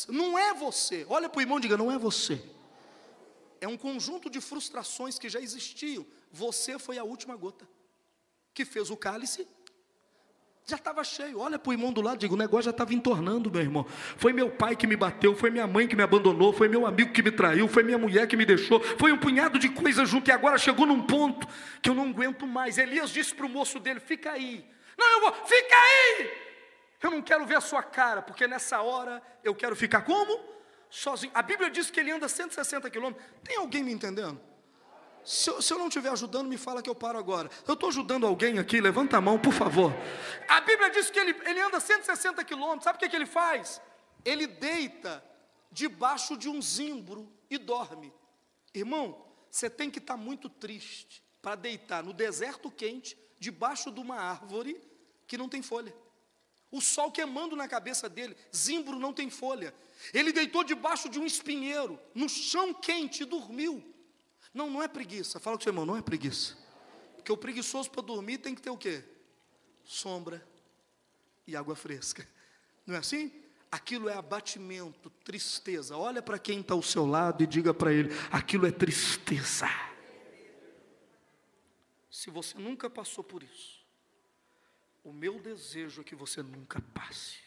[0.09, 1.07] Não é você.
[1.09, 2.41] Olha para o irmão e diga: não é você.
[3.61, 6.07] É um conjunto de frustrações que já existiam.
[6.31, 7.69] Você foi a última gota
[8.53, 9.47] que fez o cálice
[10.67, 11.39] já estava cheio.
[11.39, 13.87] Olha para o irmão do lado, digo, o negócio já estava entornando, meu irmão.
[14.17, 17.13] Foi meu pai que me bateu, foi minha mãe que me abandonou, foi meu amigo
[17.13, 20.29] que me traiu, foi minha mulher que me deixou, foi um punhado de coisas junto
[20.29, 21.47] e agora chegou num ponto
[21.83, 22.79] que eu não aguento mais.
[22.79, 24.65] Elias disse para o moço dele: fica aí.
[24.97, 26.31] Não, eu vou, fica aí.
[27.05, 30.41] Eu não quero ver a sua cara, porque nessa hora eu quero ficar como?
[30.89, 31.31] Sozinho.
[31.35, 33.23] A Bíblia diz que ele anda 160 quilômetros.
[33.45, 34.41] Tem alguém me entendendo?
[35.23, 37.51] Se eu, se eu não estiver ajudando, me fala que eu paro agora.
[37.69, 39.93] Eu estou ajudando alguém aqui, levanta a mão, por favor.
[40.49, 43.83] A Bíblia diz que ele, ele anda 160 quilômetros, sabe o que, que ele faz?
[44.25, 45.23] Ele deita
[45.71, 48.15] debaixo de um zimbro e dorme.
[48.73, 54.01] Irmão, você tem que estar tá muito triste para deitar no deserto quente, debaixo de
[54.01, 54.81] uma árvore
[55.27, 55.95] que não tem folha.
[56.75, 59.73] O sol queimando na cabeça dele, zimbro não tem folha.
[60.13, 63.81] Ele deitou debaixo de um espinheiro, no chão quente, e dormiu.
[64.53, 65.39] Não, não é preguiça.
[65.39, 66.59] Fala com seu irmão, não é preguiça.
[67.15, 69.05] Porque o preguiçoso para dormir tem que ter o quê?
[69.85, 70.45] Sombra
[71.47, 72.27] e água fresca.
[72.85, 73.31] Não é assim?
[73.71, 75.97] Aquilo é abatimento, tristeza.
[75.97, 79.69] Olha para quem está ao seu lado e diga para ele: aquilo é tristeza.
[82.11, 83.84] Se você nunca passou por isso,
[85.05, 87.39] o meu desejo é que você nunca passe.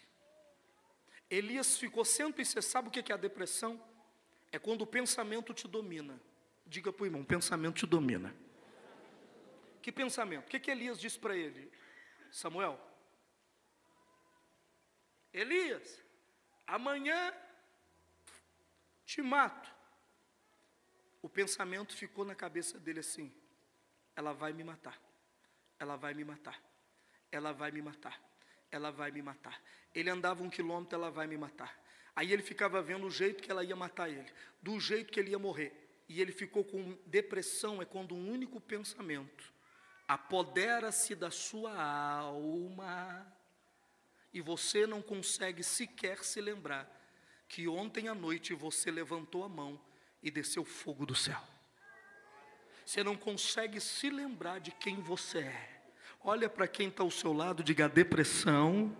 [1.29, 3.83] Elias ficou sempre, você sabe o que é a depressão?
[4.51, 6.21] É quando o pensamento te domina.
[6.65, 8.33] Diga para o irmão: pensamento te domina.
[9.81, 10.45] Que pensamento?
[10.45, 11.71] O que, que Elias disse para ele?
[12.31, 12.79] Samuel,
[15.33, 16.03] Elias,
[16.65, 17.33] amanhã
[19.05, 19.73] te mato.
[21.21, 23.33] O pensamento ficou na cabeça dele assim:
[24.15, 24.99] ela vai me matar,
[25.79, 26.61] ela vai me matar,
[27.31, 28.21] ela vai me matar,
[28.71, 29.61] ela vai me matar.
[29.93, 31.77] Ele andava um quilômetro, ela vai me matar.
[32.15, 35.31] Aí ele ficava vendo o jeito que ela ia matar ele, do jeito que ele
[35.31, 39.53] ia morrer e ele ficou com depressão, é quando um único pensamento
[40.07, 43.27] apodera-se da sua alma
[44.33, 46.89] e você não consegue sequer se lembrar
[47.49, 49.79] que ontem à noite você levantou a mão
[50.23, 51.41] e desceu fogo do céu.
[52.85, 55.76] Você não consegue se lembrar de quem você é.
[56.29, 58.91] Olha para quem está ao seu lado, diga depressão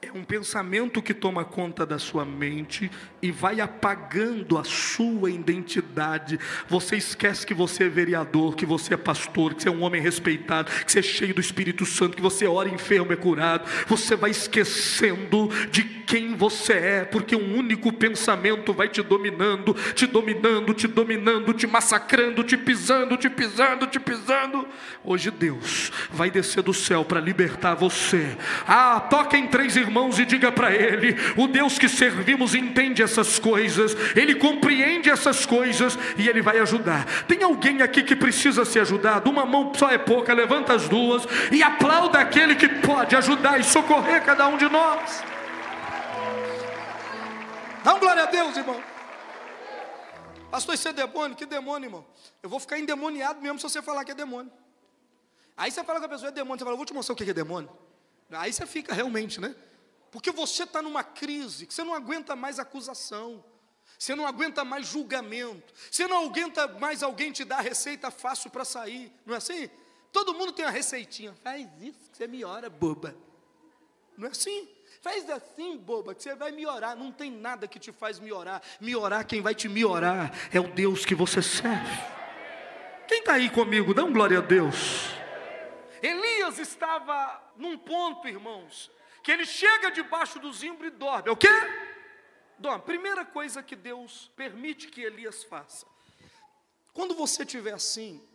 [0.00, 2.88] é um pensamento que toma conta da sua mente
[3.20, 6.38] e vai apagando a sua identidade.
[6.68, 10.00] Você esquece que você é vereador, que você é pastor, que você é um homem
[10.00, 13.68] respeitado, que você é cheio do Espírito Santo, que você ora enfermo é curado.
[13.88, 20.06] Você vai esquecendo de quem você é, porque um único pensamento vai te dominando, te
[20.06, 24.66] dominando, te dominando, te massacrando, te pisando, te pisando, te pisando.
[25.04, 28.38] Hoje Deus vai descer do céu para libertar você.
[28.66, 33.02] Ah, toca em três irmãos irmãos e diga para ele: o Deus que servimos entende
[33.02, 37.04] essas coisas, ele compreende essas coisas e ele vai ajudar.
[37.24, 39.30] Tem alguém aqui que precisa ser ajudado?
[39.30, 43.64] Uma mão só é pouca, levanta as duas e aplauda aquele que pode ajudar e
[43.64, 45.24] socorrer cada um de nós.
[47.82, 48.80] Dá um glória a Deus, irmão.
[50.50, 51.36] Pastor, isso é demônio?
[51.36, 52.06] Que demônio, irmão?
[52.42, 54.50] Eu vou ficar endemoniado mesmo se você falar que é demônio.
[55.56, 57.28] Aí você fala que a pessoa é demônio, você fala, vou te mostrar o que
[57.28, 57.70] é demônio.
[58.30, 59.54] Aí você fica realmente, né?
[60.10, 63.44] Porque você está numa crise, que você não aguenta mais acusação,
[63.98, 68.64] você não aguenta mais julgamento, você não aguenta mais alguém te dar receita fácil para
[68.64, 69.68] sair, não é assim?
[70.12, 73.14] Todo mundo tem uma receitinha, faz isso que você melhora, boba.
[74.16, 74.68] Não é assim?
[75.00, 76.96] Faz assim, boba, que você vai melhorar.
[76.96, 78.60] Não tem nada que te faz melhorar.
[78.80, 81.96] Melhorar, quem vai te melhorar é o Deus que você serve.
[83.06, 83.94] Quem está aí comigo?
[83.94, 85.10] Dá um glória a Deus.
[86.02, 88.90] Elias estava num ponto, irmãos,
[89.28, 91.28] que ele chega debaixo do zimbro e dorme.
[91.28, 91.50] É o quê?
[92.58, 92.82] Dorme.
[92.82, 95.84] Primeira coisa que Deus permite que Elias faça.
[96.94, 98.26] Quando você estiver assim,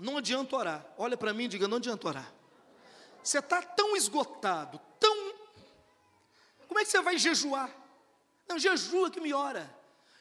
[0.00, 0.86] não adianta orar.
[0.96, 2.32] Olha para mim e diga: não adianta orar.
[3.22, 5.34] Você está tão esgotado, tão.
[6.66, 7.70] Como é que você vai jejuar?
[8.48, 9.70] Não, jejua que me ora.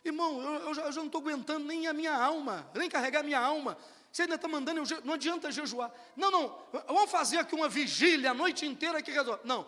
[0.04, 3.22] Irmão, eu, eu, já, eu já, não estou aguentando nem a minha alma, nem carregar
[3.22, 3.78] a minha alma.
[4.12, 5.90] Você ainda está mandando, eu, não adianta jejuar.
[6.18, 9.40] Não, não, vamos fazer aqui uma vigília a noite inteira que resolve.
[9.46, 9.66] Não,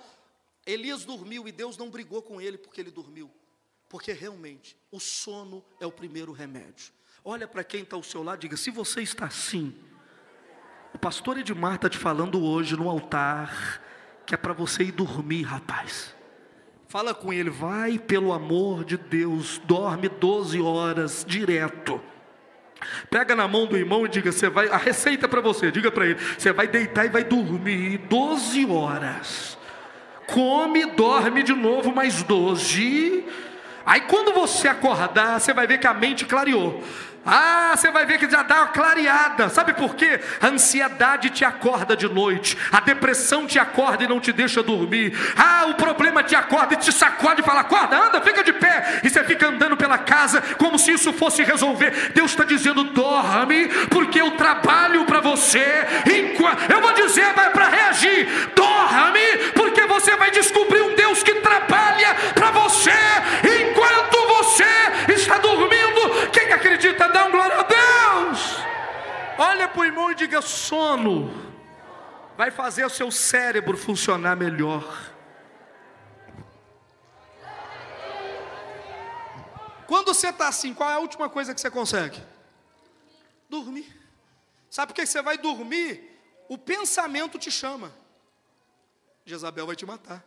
[0.66, 3.30] Elias dormiu e Deus não brigou com ele porque ele dormiu.
[3.89, 6.91] Porque realmente o sono é o primeiro remédio.
[7.24, 9.76] Olha para quem está ao seu lado e diga: se você está assim,
[10.93, 13.82] o pastor Edmar está te falando hoje no altar
[14.26, 16.16] que é para você ir dormir, rapaz.
[16.88, 21.99] Fala com ele, vai pelo amor de Deus, dorme 12 horas direto.
[23.09, 26.05] Pega na mão do irmão e diga: você vai, a receita para você, diga para
[26.05, 29.57] ele: você vai deitar e vai dormir 12 horas.
[30.28, 33.26] Come, dorme de novo mais 12.
[33.86, 36.82] Aí quando você acordar, você vai ver que a mente clareou.
[37.26, 39.47] Ah, você vai ver que já dá uma clareada.
[39.49, 40.19] Sabe por quê?
[40.41, 45.17] A ansiedade te acorda de noite, a depressão te acorda e não te deixa dormir.
[45.38, 48.99] Ah, o problema te acorda e te sacode e fala: acorda, anda, fica de pé.
[49.03, 52.11] E você fica andando pela casa como se isso fosse resolver.
[52.13, 55.63] Deus está dizendo: dorme, porque eu trabalho para você.
[56.69, 62.51] Eu vou dizer para reagir: dorme, porque você vai descobrir um Deus que trabalha para
[62.51, 62.91] você
[63.43, 64.12] enquanto
[66.84, 68.40] acredita dá um glória a Deus.
[69.38, 71.32] Olha para o irmão e diga: sono
[72.36, 75.12] vai fazer o seu cérebro funcionar melhor.
[79.88, 82.22] Quando você está assim, qual é a última coisa que você consegue?
[83.50, 84.02] Dormir.
[84.70, 86.10] Sabe por que você vai dormir?
[86.50, 87.94] O pensamento te chama.
[89.26, 90.24] Jezabel vai te matar.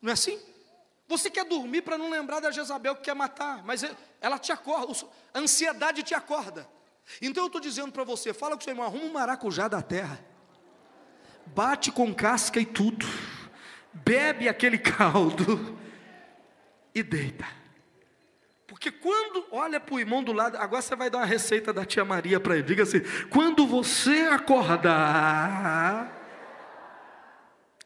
[0.00, 0.40] Não é assim?
[1.12, 3.84] Você quer dormir para não lembrar da Jezabel que quer matar, mas
[4.18, 6.66] ela te acorda, a ansiedade te acorda.
[7.20, 10.18] Então eu estou dizendo para você: fala com seu irmão, arruma um maracujá da terra,
[11.44, 13.06] bate com casca e tudo,
[13.92, 15.78] bebe aquele caldo
[16.94, 17.46] e deita.
[18.66, 21.84] Porque quando, olha para o irmão do lado, agora você vai dar uma receita da
[21.84, 26.10] tia Maria para ele, diga assim: quando você acordar,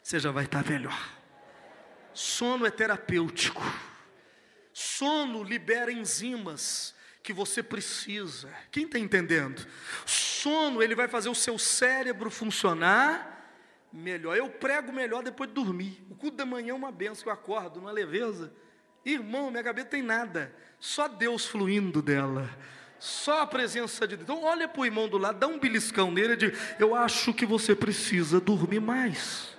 [0.01, 1.16] você já vai estar melhor.
[2.17, 3.61] Sono é terapêutico.
[4.73, 8.51] Sono libera enzimas que você precisa.
[8.71, 9.67] Quem está entendendo?
[10.03, 13.53] Sono, ele vai fazer o seu cérebro funcionar
[13.93, 14.35] melhor.
[14.35, 16.03] Eu prego melhor depois de dormir.
[16.09, 18.51] O culto da manhã é uma benção, eu acordo, uma leveza.
[19.05, 20.51] Irmão, minha cabeça tem nada.
[20.79, 22.49] Só Deus fluindo dela.
[22.97, 24.27] Só a presença de Deus.
[24.27, 27.31] Então olha para o irmão do lado, dá um beliscão nele e diz, eu acho
[27.31, 29.55] que você precisa dormir mais.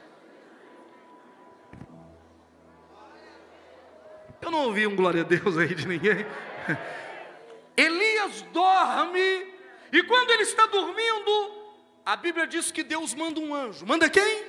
[4.41, 6.25] Eu não ouvi um glória a Deus aí de ninguém.
[7.77, 9.55] Elias dorme,
[9.93, 11.59] e quando ele está dormindo,
[12.05, 13.87] a Bíblia diz que Deus manda um anjo.
[13.87, 14.45] Manda quem?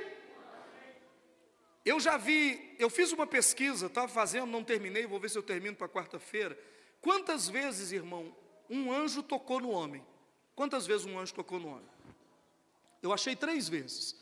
[1.85, 5.43] Eu já vi, eu fiz uma pesquisa, estava fazendo, não terminei, vou ver se eu
[5.43, 6.57] termino para quarta-feira.
[7.01, 8.35] Quantas vezes, irmão,
[8.69, 10.05] um anjo tocou no homem?
[10.55, 11.89] Quantas vezes um anjo tocou no homem?
[13.01, 14.19] Eu achei três vezes.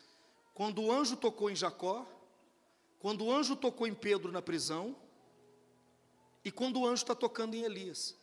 [0.54, 2.06] Quando o anjo tocou em Jacó,
[3.00, 4.96] quando o anjo tocou em Pedro na prisão,
[6.48, 8.16] e quando o anjo está tocando em Elias.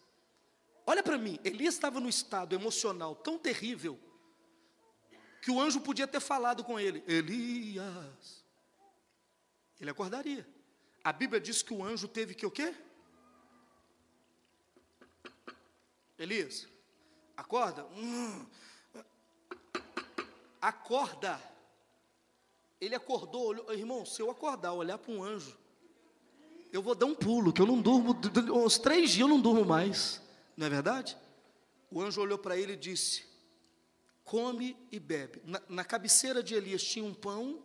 [0.86, 4.00] Olha para mim, Elias estava no estado emocional tão terrível
[5.42, 8.42] que o anjo podia ter falado com ele: Elias.
[9.78, 10.48] Ele acordaria.
[11.04, 12.74] A Bíblia diz que o anjo teve que o quê?
[16.18, 16.66] Elias,
[17.36, 17.84] acorda.
[17.94, 18.46] Hum.
[20.62, 21.38] Acorda.
[22.80, 25.58] Ele acordou, olhou, irmão, se eu acordar, olhar para um anjo,
[26.74, 28.18] eu vou dar um pulo, que eu não durmo,
[28.52, 30.20] uns três dias eu não durmo mais,
[30.56, 31.16] não é verdade?
[31.88, 33.24] O anjo olhou para ele e disse:
[34.24, 35.40] Come e bebe.
[35.44, 37.62] Na, na cabeceira de Elias tinha um pão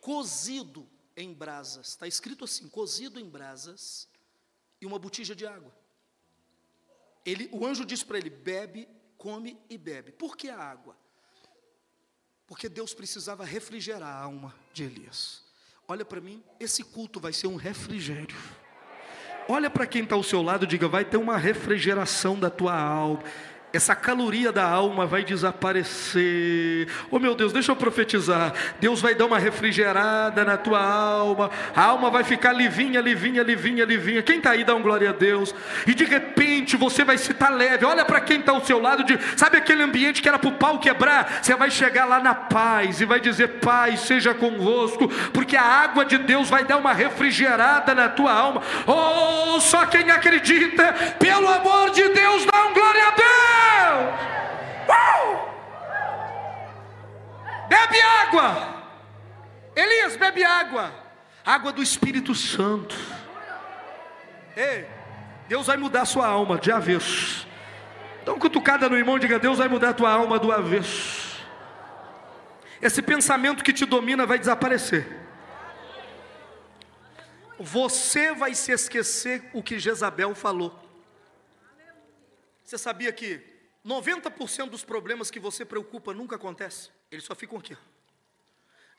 [0.00, 4.08] cozido em brasas, está escrito assim: cozido em brasas,
[4.80, 5.76] e uma botija de água.
[7.26, 10.12] Ele, o anjo disse para ele: bebe, come e bebe.
[10.12, 10.96] Por que a água?
[12.46, 15.47] Porque Deus precisava refrigerar a alma de Elias.
[15.90, 18.36] Olha para mim, esse culto vai ser um refrigério.
[19.48, 23.22] Olha para quem está ao seu lado diga: vai ter uma refrigeração da tua alma
[23.72, 26.88] essa caloria da alma vai desaparecer.
[27.10, 28.52] Oh meu Deus, deixa eu profetizar.
[28.80, 31.50] Deus vai dar uma refrigerada na tua alma.
[31.76, 34.22] A alma vai ficar livinha, livinha, livinha, livinha.
[34.22, 35.54] Quem está aí, dá um glória a Deus.
[35.86, 37.84] E de repente você vai se estar leve.
[37.84, 39.04] Olha para quem está ao seu lado.
[39.04, 41.40] De, sabe aquele ambiente que era para o pau quebrar?
[41.42, 46.06] Você vai chegar lá na paz e vai dizer: Paz seja convosco, porque a água
[46.06, 48.62] de Deus vai dar uma refrigerada na tua alma.
[48.86, 53.57] Oh, só quem acredita, pelo amor de Deus, dá um glória a Deus.
[54.88, 55.38] Uh!
[57.68, 58.84] Bebe água.
[59.74, 60.92] Elias, bebe água.
[61.44, 62.96] Água do Espírito Santo.
[64.56, 64.86] Ei,
[65.48, 67.46] Deus vai mudar sua alma de avesso.
[68.22, 71.38] Então, cutucada no irmão, diga: Deus vai mudar tua alma do avesso.
[72.80, 75.16] Esse pensamento que te domina vai desaparecer.
[77.58, 80.78] Você vai se esquecer o que Jezabel falou.
[82.62, 86.92] Você sabia que 90% dos problemas que você preocupa nunca acontecem?
[87.10, 87.76] Eles só ficam aqui.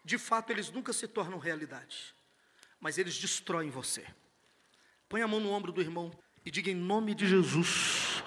[0.04, 2.16] De fato, eles nunca se tornam realidade,
[2.80, 4.06] mas eles destroem você.
[5.08, 6.12] Põe a mão no ombro do irmão
[6.46, 8.24] e diga em nome de Jesus: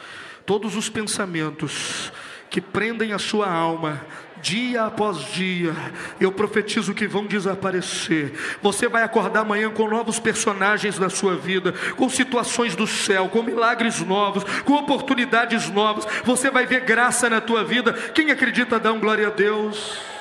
[0.47, 2.12] todos os pensamentos
[2.53, 3.99] que prendem a sua alma,
[4.43, 5.75] dia após dia,
[6.21, 8.35] eu profetizo que vão desaparecer.
[8.61, 13.43] Você vai acordar amanhã com novos personagens na sua vida, com situações do céu, com
[13.43, 16.07] milagres novos, com oportunidades novas.
[16.25, 17.95] Você vai ver graça na tua vida.
[18.15, 20.12] Quem acredita, dá um glória a Deus.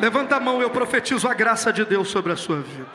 [0.00, 2.92] Levanta a mão, eu profetizo a graça de Deus sobre a sua vida.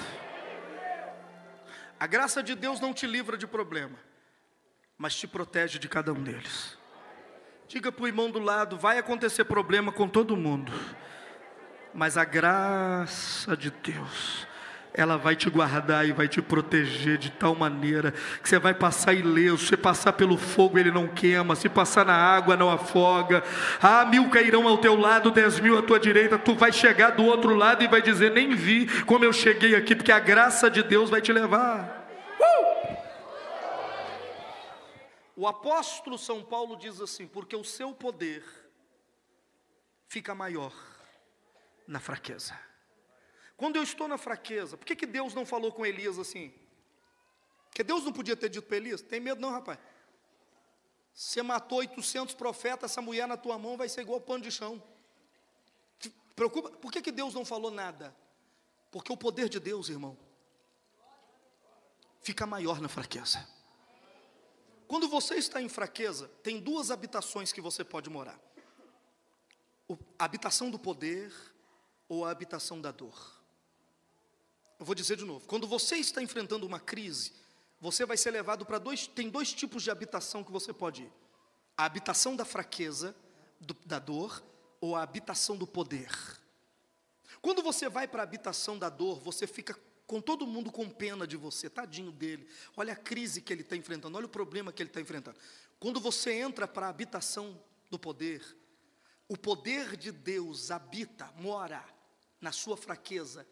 [1.99, 3.97] A graça de Deus não te livra de problema,
[4.97, 6.77] mas te protege de cada um deles.
[7.67, 10.71] Diga para o irmão do lado: vai acontecer problema com todo mundo,
[11.93, 14.47] mas a graça de Deus
[14.93, 19.13] ela vai te guardar e vai te proteger de tal maneira que você vai passar
[19.13, 19.65] ileso.
[19.65, 21.55] Se passar pelo fogo, ele não queima.
[21.55, 23.43] Se passar na água, não afoga.
[23.81, 26.37] Ah, mil cairão ao teu lado, dez mil à tua direita.
[26.37, 29.95] Tu vai chegar do outro lado e vai dizer: Nem vi como eu cheguei aqui,
[29.95, 32.07] porque a graça de Deus vai te levar.
[32.39, 32.97] Uh!
[35.35, 38.43] O apóstolo São Paulo diz assim: Porque o seu poder
[40.07, 40.71] fica maior
[41.87, 42.53] na fraqueza.
[43.55, 46.53] Quando eu estou na fraqueza, por que, que Deus não falou com Elias assim?
[47.69, 49.79] Porque Deus não podia ter dito para Elias: tem medo não, rapaz.
[51.13, 54.81] Você matou 800 profetas, essa mulher na tua mão vai ser igual pano de chão.
[56.35, 58.15] Preocupa, por que, que Deus não falou nada?
[58.91, 60.17] Porque o poder de Deus, irmão,
[62.21, 63.47] fica maior na fraqueza.
[64.87, 68.39] Quando você está em fraqueza, tem duas habitações que você pode morar:
[70.17, 71.33] a habitação do poder
[72.07, 73.42] ou a habitação da dor.
[74.79, 77.33] Eu vou dizer de novo: quando você está enfrentando uma crise,
[77.79, 79.07] você vai ser levado para dois.
[79.07, 81.11] Tem dois tipos de habitação que você pode ir:
[81.77, 83.15] a habitação da fraqueza,
[83.59, 84.43] do, da dor,
[84.79, 86.11] ou a habitação do poder.
[87.41, 91.25] Quando você vai para a habitação da dor, você fica com todo mundo com pena
[91.25, 92.47] de você, tadinho dele.
[92.75, 95.37] Olha a crise que ele está enfrentando, olha o problema que ele está enfrentando.
[95.79, 98.43] Quando você entra para a habitação do poder,
[99.27, 101.83] o poder de Deus habita, mora
[102.39, 103.47] na sua fraqueza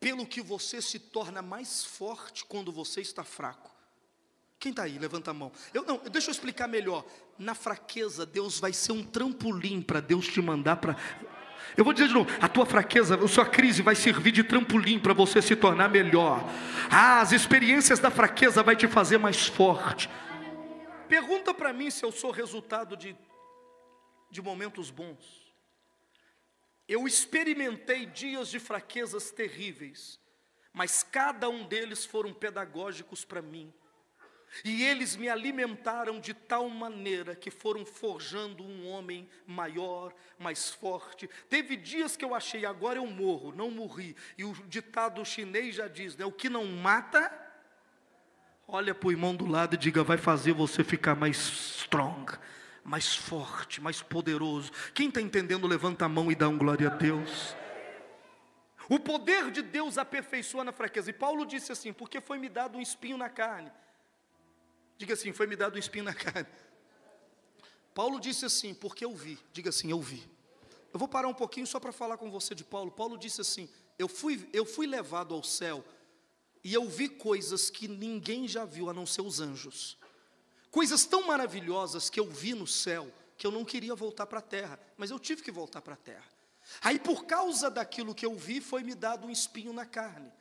[0.00, 3.70] pelo que você se torna mais forte quando você está fraco.
[4.58, 4.96] Quem está aí?
[4.96, 5.50] Levanta a mão.
[5.74, 7.04] Eu não, deixa eu explicar melhor.
[7.36, 10.96] Na fraqueza, Deus vai ser um trampolim para Deus te mandar para.
[11.76, 15.00] Eu vou dizer de novo, a tua fraqueza, a sua crise vai servir de trampolim
[15.00, 16.44] para você se tornar melhor.
[16.90, 20.08] Ah, as experiências da fraqueza vai te fazer mais forte.
[21.08, 23.16] Pergunta para mim se eu sou resultado de,
[24.30, 25.41] de momentos bons.
[26.92, 30.20] Eu experimentei dias de fraquezas terríveis,
[30.74, 33.72] mas cada um deles foram pedagógicos para mim.
[34.62, 41.30] E eles me alimentaram de tal maneira que foram forjando um homem maior, mais forte.
[41.48, 44.14] Teve dias que eu achei, agora eu morro, não morri.
[44.36, 46.26] E o ditado chinês já diz, né?
[46.26, 47.32] O que não mata,
[48.68, 52.38] olha para o irmão do lado e diga, vai fazer você ficar mais strong,
[52.84, 54.70] mais forte, mais poderoso.
[54.94, 57.56] Quem está entendendo, levanta a mão e dá um glória a Deus.
[58.88, 61.10] O poder de Deus aperfeiçoa na fraqueza.
[61.10, 63.70] E Paulo disse assim: porque foi me dado um espinho na carne.
[64.98, 66.48] Diga assim: foi me dado um espinho na carne.
[67.94, 69.38] Paulo disse assim: porque eu vi.
[69.52, 70.28] Diga assim: eu vi.
[70.92, 72.90] Eu vou parar um pouquinho só para falar com você de Paulo.
[72.90, 75.84] Paulo disse assim: eu fui, eu fui levado ao céu
[76.64, 79.96] e eu vi coisas que ninguém já viu a não ser os anjos
[80.72, 84.42] coisas tão maravilhosas que eu vi no céu, que eu não queria voltar para a
[84.42, 86.24] terra, mas eu tive que voltar para a terra.
[86.80, 90.32] Aí, por causa daquilo que eu vi, foi me dado um espinho na carne.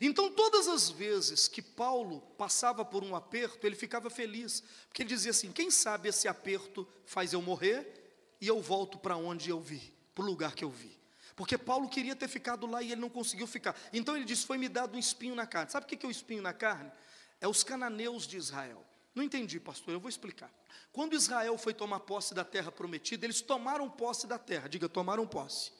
[0.00, 5.08] Então, todas as vezes que Paulo passava por um aperto, ele ficava feliz, porque ele
[5.08, 9.60] dizia assim: quem sabe esse aperto faz eu morrer e eu volto para onde eu
[9.60, 10.96] vi, para o lugar que eu vi.
[11.34, 13.76] Porque Paulo queria ter ficado lá e ele não conseguiu ficar.
[13.92, 15.70] Então ele disse: Foi me dado um espinho na carne.
[15.70, 16.90] Sabe o que é o espinho na carne?
[17.40, 18.84] É os cananeus de Israel.
[19.16, 20.52] Não entendi, pastor, eu vou explicar.
[20.92, 25.26] Quando Israel foi tomar posse da terra prometida, eles tomaram posse da terra, diga, tomaram
[25.26, 25.72] posse.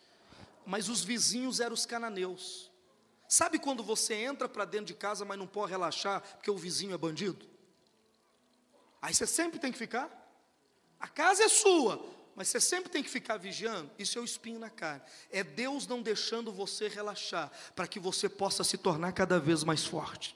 [0.65, 2.71] Mas os vizinhos eram os cananeus.
[3.29, 6.95] Sabe quando você entra para dentro de casa, mas não pode relaxar porque o vizinho
[6.95, 7.47] é bandido?
[9.03, 10.09] Aí você sempre tem que ficar.
[10.99, 12.03] A casa é sua,
[12.35, 13.91] mas você sempre tem que ficar vigiando.
[13.99, 15.03] Isso é o espinho na carne.
[15.31, 19.85] É Deus não deixando você relaxar, para que você possa se tornar cada vez mais
[19.85, 20.35] forte.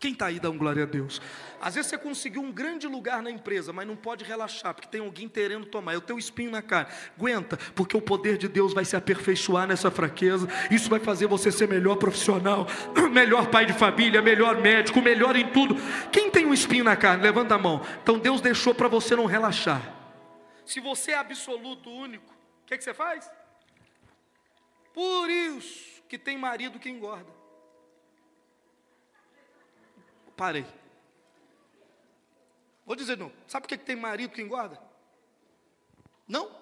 [0.00, 1.20] Quem está aí, dá um glória a Deus.
[1.60, 5.00] Às vezes você conseguiu um grande lugar na empresa, mas não pode relaxar, porque tem
[5.00, 5.94] alguém querendo tomar.
[5.94, 6.88] É o teu espinho na cara.
[7.16, 10.46] Aguenta, porque o poder de Deus vai se aperfeiçoar nessa fraqueza.
[10.70, 12.68] Isso vai fazer você ser melhor profissional,
[13.10, 15.74] melhor pai de família, melhor médico, melhor em tudo.
[16.12, 17.24] Quem tem um espinho na carne?
[17.24, 17.84] Levanta a mão.
[18.00, 19.82] Então Deus deixou para você não relaxar.
[20.64, 22.32] Se você é absoluto, único,
[22.62, 23.28] o que, é que você faz?
[24.94, 27.37] Por isso que tem marido que engorda.
[30.38, 30.64] Parei.
[32.86, 33.32] Vou dizer não.
[33.48, 34.80] Sabe por que tem marido que engorda?
[36.28, 36.56] Não.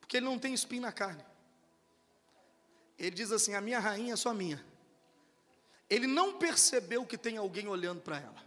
[0.00, 1.24] Porque ele não tem espinho na carne.
[2.98, 4.62] Ele diz assim: a minha rainha é só minha.
[5.88, 8.42] Ele não percebeu que tem alguém olhando para ela.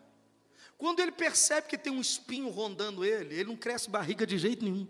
[0.78, 4.66] Quando ele percebe que tem um espinho rondando ele, ele não cresce barriga de jeito
[4.66, 4.86] nenhum.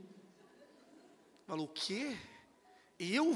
[1.45, 2.17] Falou, o quê?
[2.97, 3.35] E eu,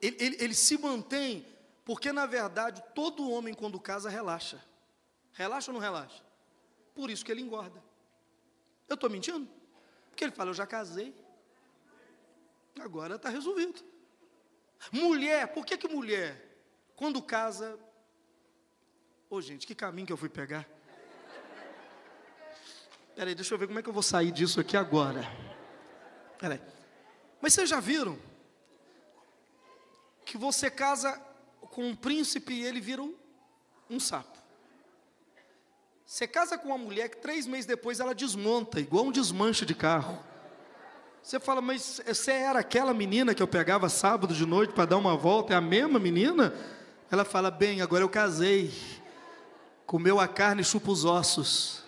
[0.00, 1.44] ele, ele, ele se mantém,
[1.84, 4.64] porque na verdade todo homem quando casa relaxa.
[5.38, 6.20] Relaxa ou não relaxa?
[6.96, 7.80] Por isso que ele engorda.
[8.88, 9.48] Eu estou mentindo?
[10.10, 11.14] Porque ele fala, eu já casei.
[12.80, 13.80] Agora está resolvido.
[14.90, 16.60] Mulher, por que que mulher,
[16.96, 17.78] quando casa...
[19.30, 20.68] Ô oh, gente, que caminho que eu fui pegar?
[23.14, 25.22] Peraí, deixa eu ver como é que eu vou sair disso aqui agora.
[26.36, 26.60] Peraí.
[27.40, 28.18] Mas vocês já viram
[30.24, 31.16] que você casa
[31.70, 33.14] com um príncipe e ele vira um,
[33.88, 34.37] um sapo?
[36.08, 39.74] Você casa com uma mulher que três meses depois ela desmonta, igual um desmanche de
[39.74, 40.18] carro.
[41.22, 44.96] Você fala, mas você era aquela menina que eu pegava sábado de noite para dar
[44.96, 45.52] uma volta?
[45.52, 46.54] É a mesma menina?
[47.10, 48.72] Ela fala, bem, agora eu casei.
[49.84, 51.84] Comeu a carne e chupa os ossos.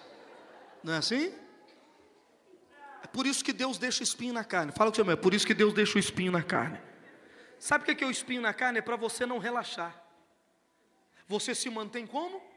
[0.85, 1.33] Não é assim?
[3.03, 4.71] É por isso que Deus deixa o espinho na carne.
[4.71, 6.79] Fala o que você é por isso que Deus deixa o espinho na carne.
[7.59, 8.81] Sabe o que é o espinho na carne?
[8.81, 9.99] É para você não relaxar.
[11.27, 12.50] Você se mantém como?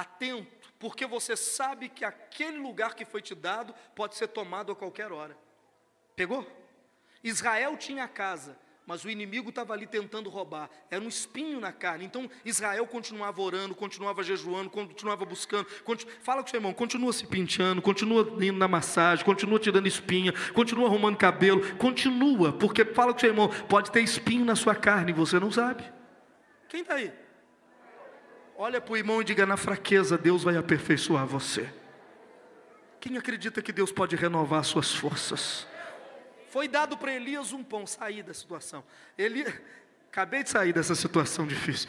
[0.00, 4.76] Atento, porque você sabe que aquele lugar que foi te dado pode ser tomado a
[4.76, 5.36] qualquer hora.
[6.16, 6.46] Pegou?
[7.22, 10.70] Israel tinha casa, mas o inimigo estava ali tentando roubar.
[10.90, 12.04] Era um espinho na carne.
[12.04, 15.66] Então Israel continuava orando, continuava jejuando, continuava buscando.
[15.84, 16.10] Continu...
[16.22, 20.88] Fala com seu irmão, continua se penteando, continua indo na massagem, continua tirando espinha, continua
[20.88, 25.38] arrumando cabelo, continua, porque fala com seu irmão, pode ter espinho na sua carne você
[25.38, 25.84] não sabe.
[26.68, 27.12] Quem está aí?
[28.62, 31.72] Olha para o irmão e diga: na fraqueza Deus vai aperfeiçoar você.
[33.00, 35.66] Quem acredita que Deus pode renovar suas forças?
[36.50, 38.84] Foi dado para Elias um pão, sair da situação.
[39.16, 39.46] Ele,
[40.08, 41.88] acabei de sair dessa situação difícil.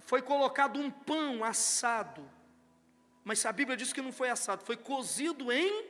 [0.00, 2.28] Foi colocado um pão assado,
[3.24, 5.86] mas a Bíblia diz que não foi assado, foi cozido em.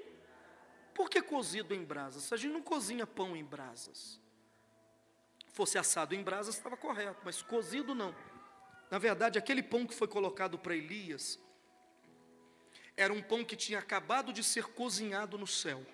[0.92, 2.30] Por que cozido em brasas?
[2.34, 4.20] A gente não cozinha pão em brasas.
[5.54, 8.14] Fosse assado em brasas estava correto, mas cozido não.
[8.90, 11.38] Na verdade, aquele pão que foi colocado para Elias
[12.96, 15.84] era um pão que tinha acabado de ser cozinhado no céu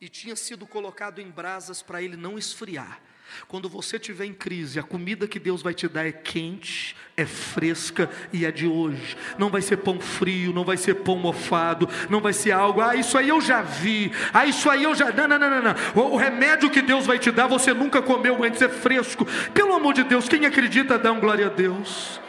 [0.00, 3.00] e tinha sido colocado em brasas para ele não esfriar.
[3.48, 7.24] Quando você estiver em crise, a comida que Deus vai te dar é quente, é
[7.24, 9.16] fresca e é de hoje.
[9.38, 12.94] Não vai ser pão frio, não vai ser pão mofado, não vai ser algo, ah,
[12.94, 15.10] isso aí eu já vi, ah, isso aí eu já.
[15.12, 15.74] Não, não, não, não, não.
[15.94, 19.26] O, o remédio que Deus vai te dar, você nunca comeu antes, é fresco.
[19.54, 22.20] Pelo amor de Deus, quem acredita, dá um glória a Deus.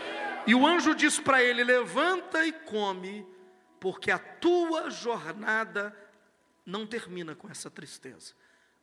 [0.46, 3.26] E o anjo diz para ele: levanta e come,
[3.80, 5.96] porque a tua jornada
[6.66, 8.34] não termina com essa tristeza.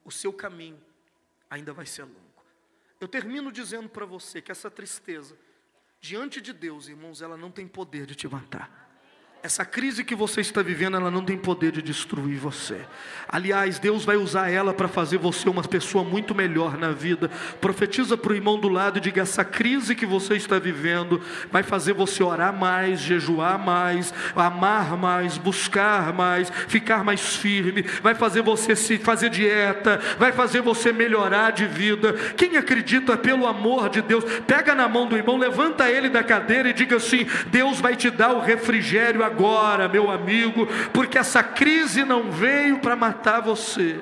[0.04, 0.78] O seu caminho
[1.50, 2.30] ainda vai ser longo.
[3.00, 5.36] Eu termino dizendo para você que essa tristeza,
[6.00, 8.89] diante de Deus, irmãos, ela não tem poder de te matar.
[9.42, 12.76] Essa crise que você está vivendo, ela não tem poder de destruir você.
[13.26, 17.30] Aliás, Deus vai usar ela para fazer você uma pessoa muito melhor na vida.
[17.58, 21.62] Profetiza para o irmão do lado e diga: essa crise que você está vivendo vai
[21.62, 27.80] fazer você orar mais, jejuar mais, amar mais, buscar mais, ficar mais firme.
[28.02, 32.12] Vai fazer você se fazer dieta, vai fazer você melhorar de vida.
[32.36, 36.68] Quem acredita pelo amor de Deus, pega na mão do irmão, levanta ele da cadeira
[36.68, 42.04] e diga assim: Deus vai te dar o refrigério agora, meu amigo, porque essa crise
[42.04, 43.98] não veio para matar você.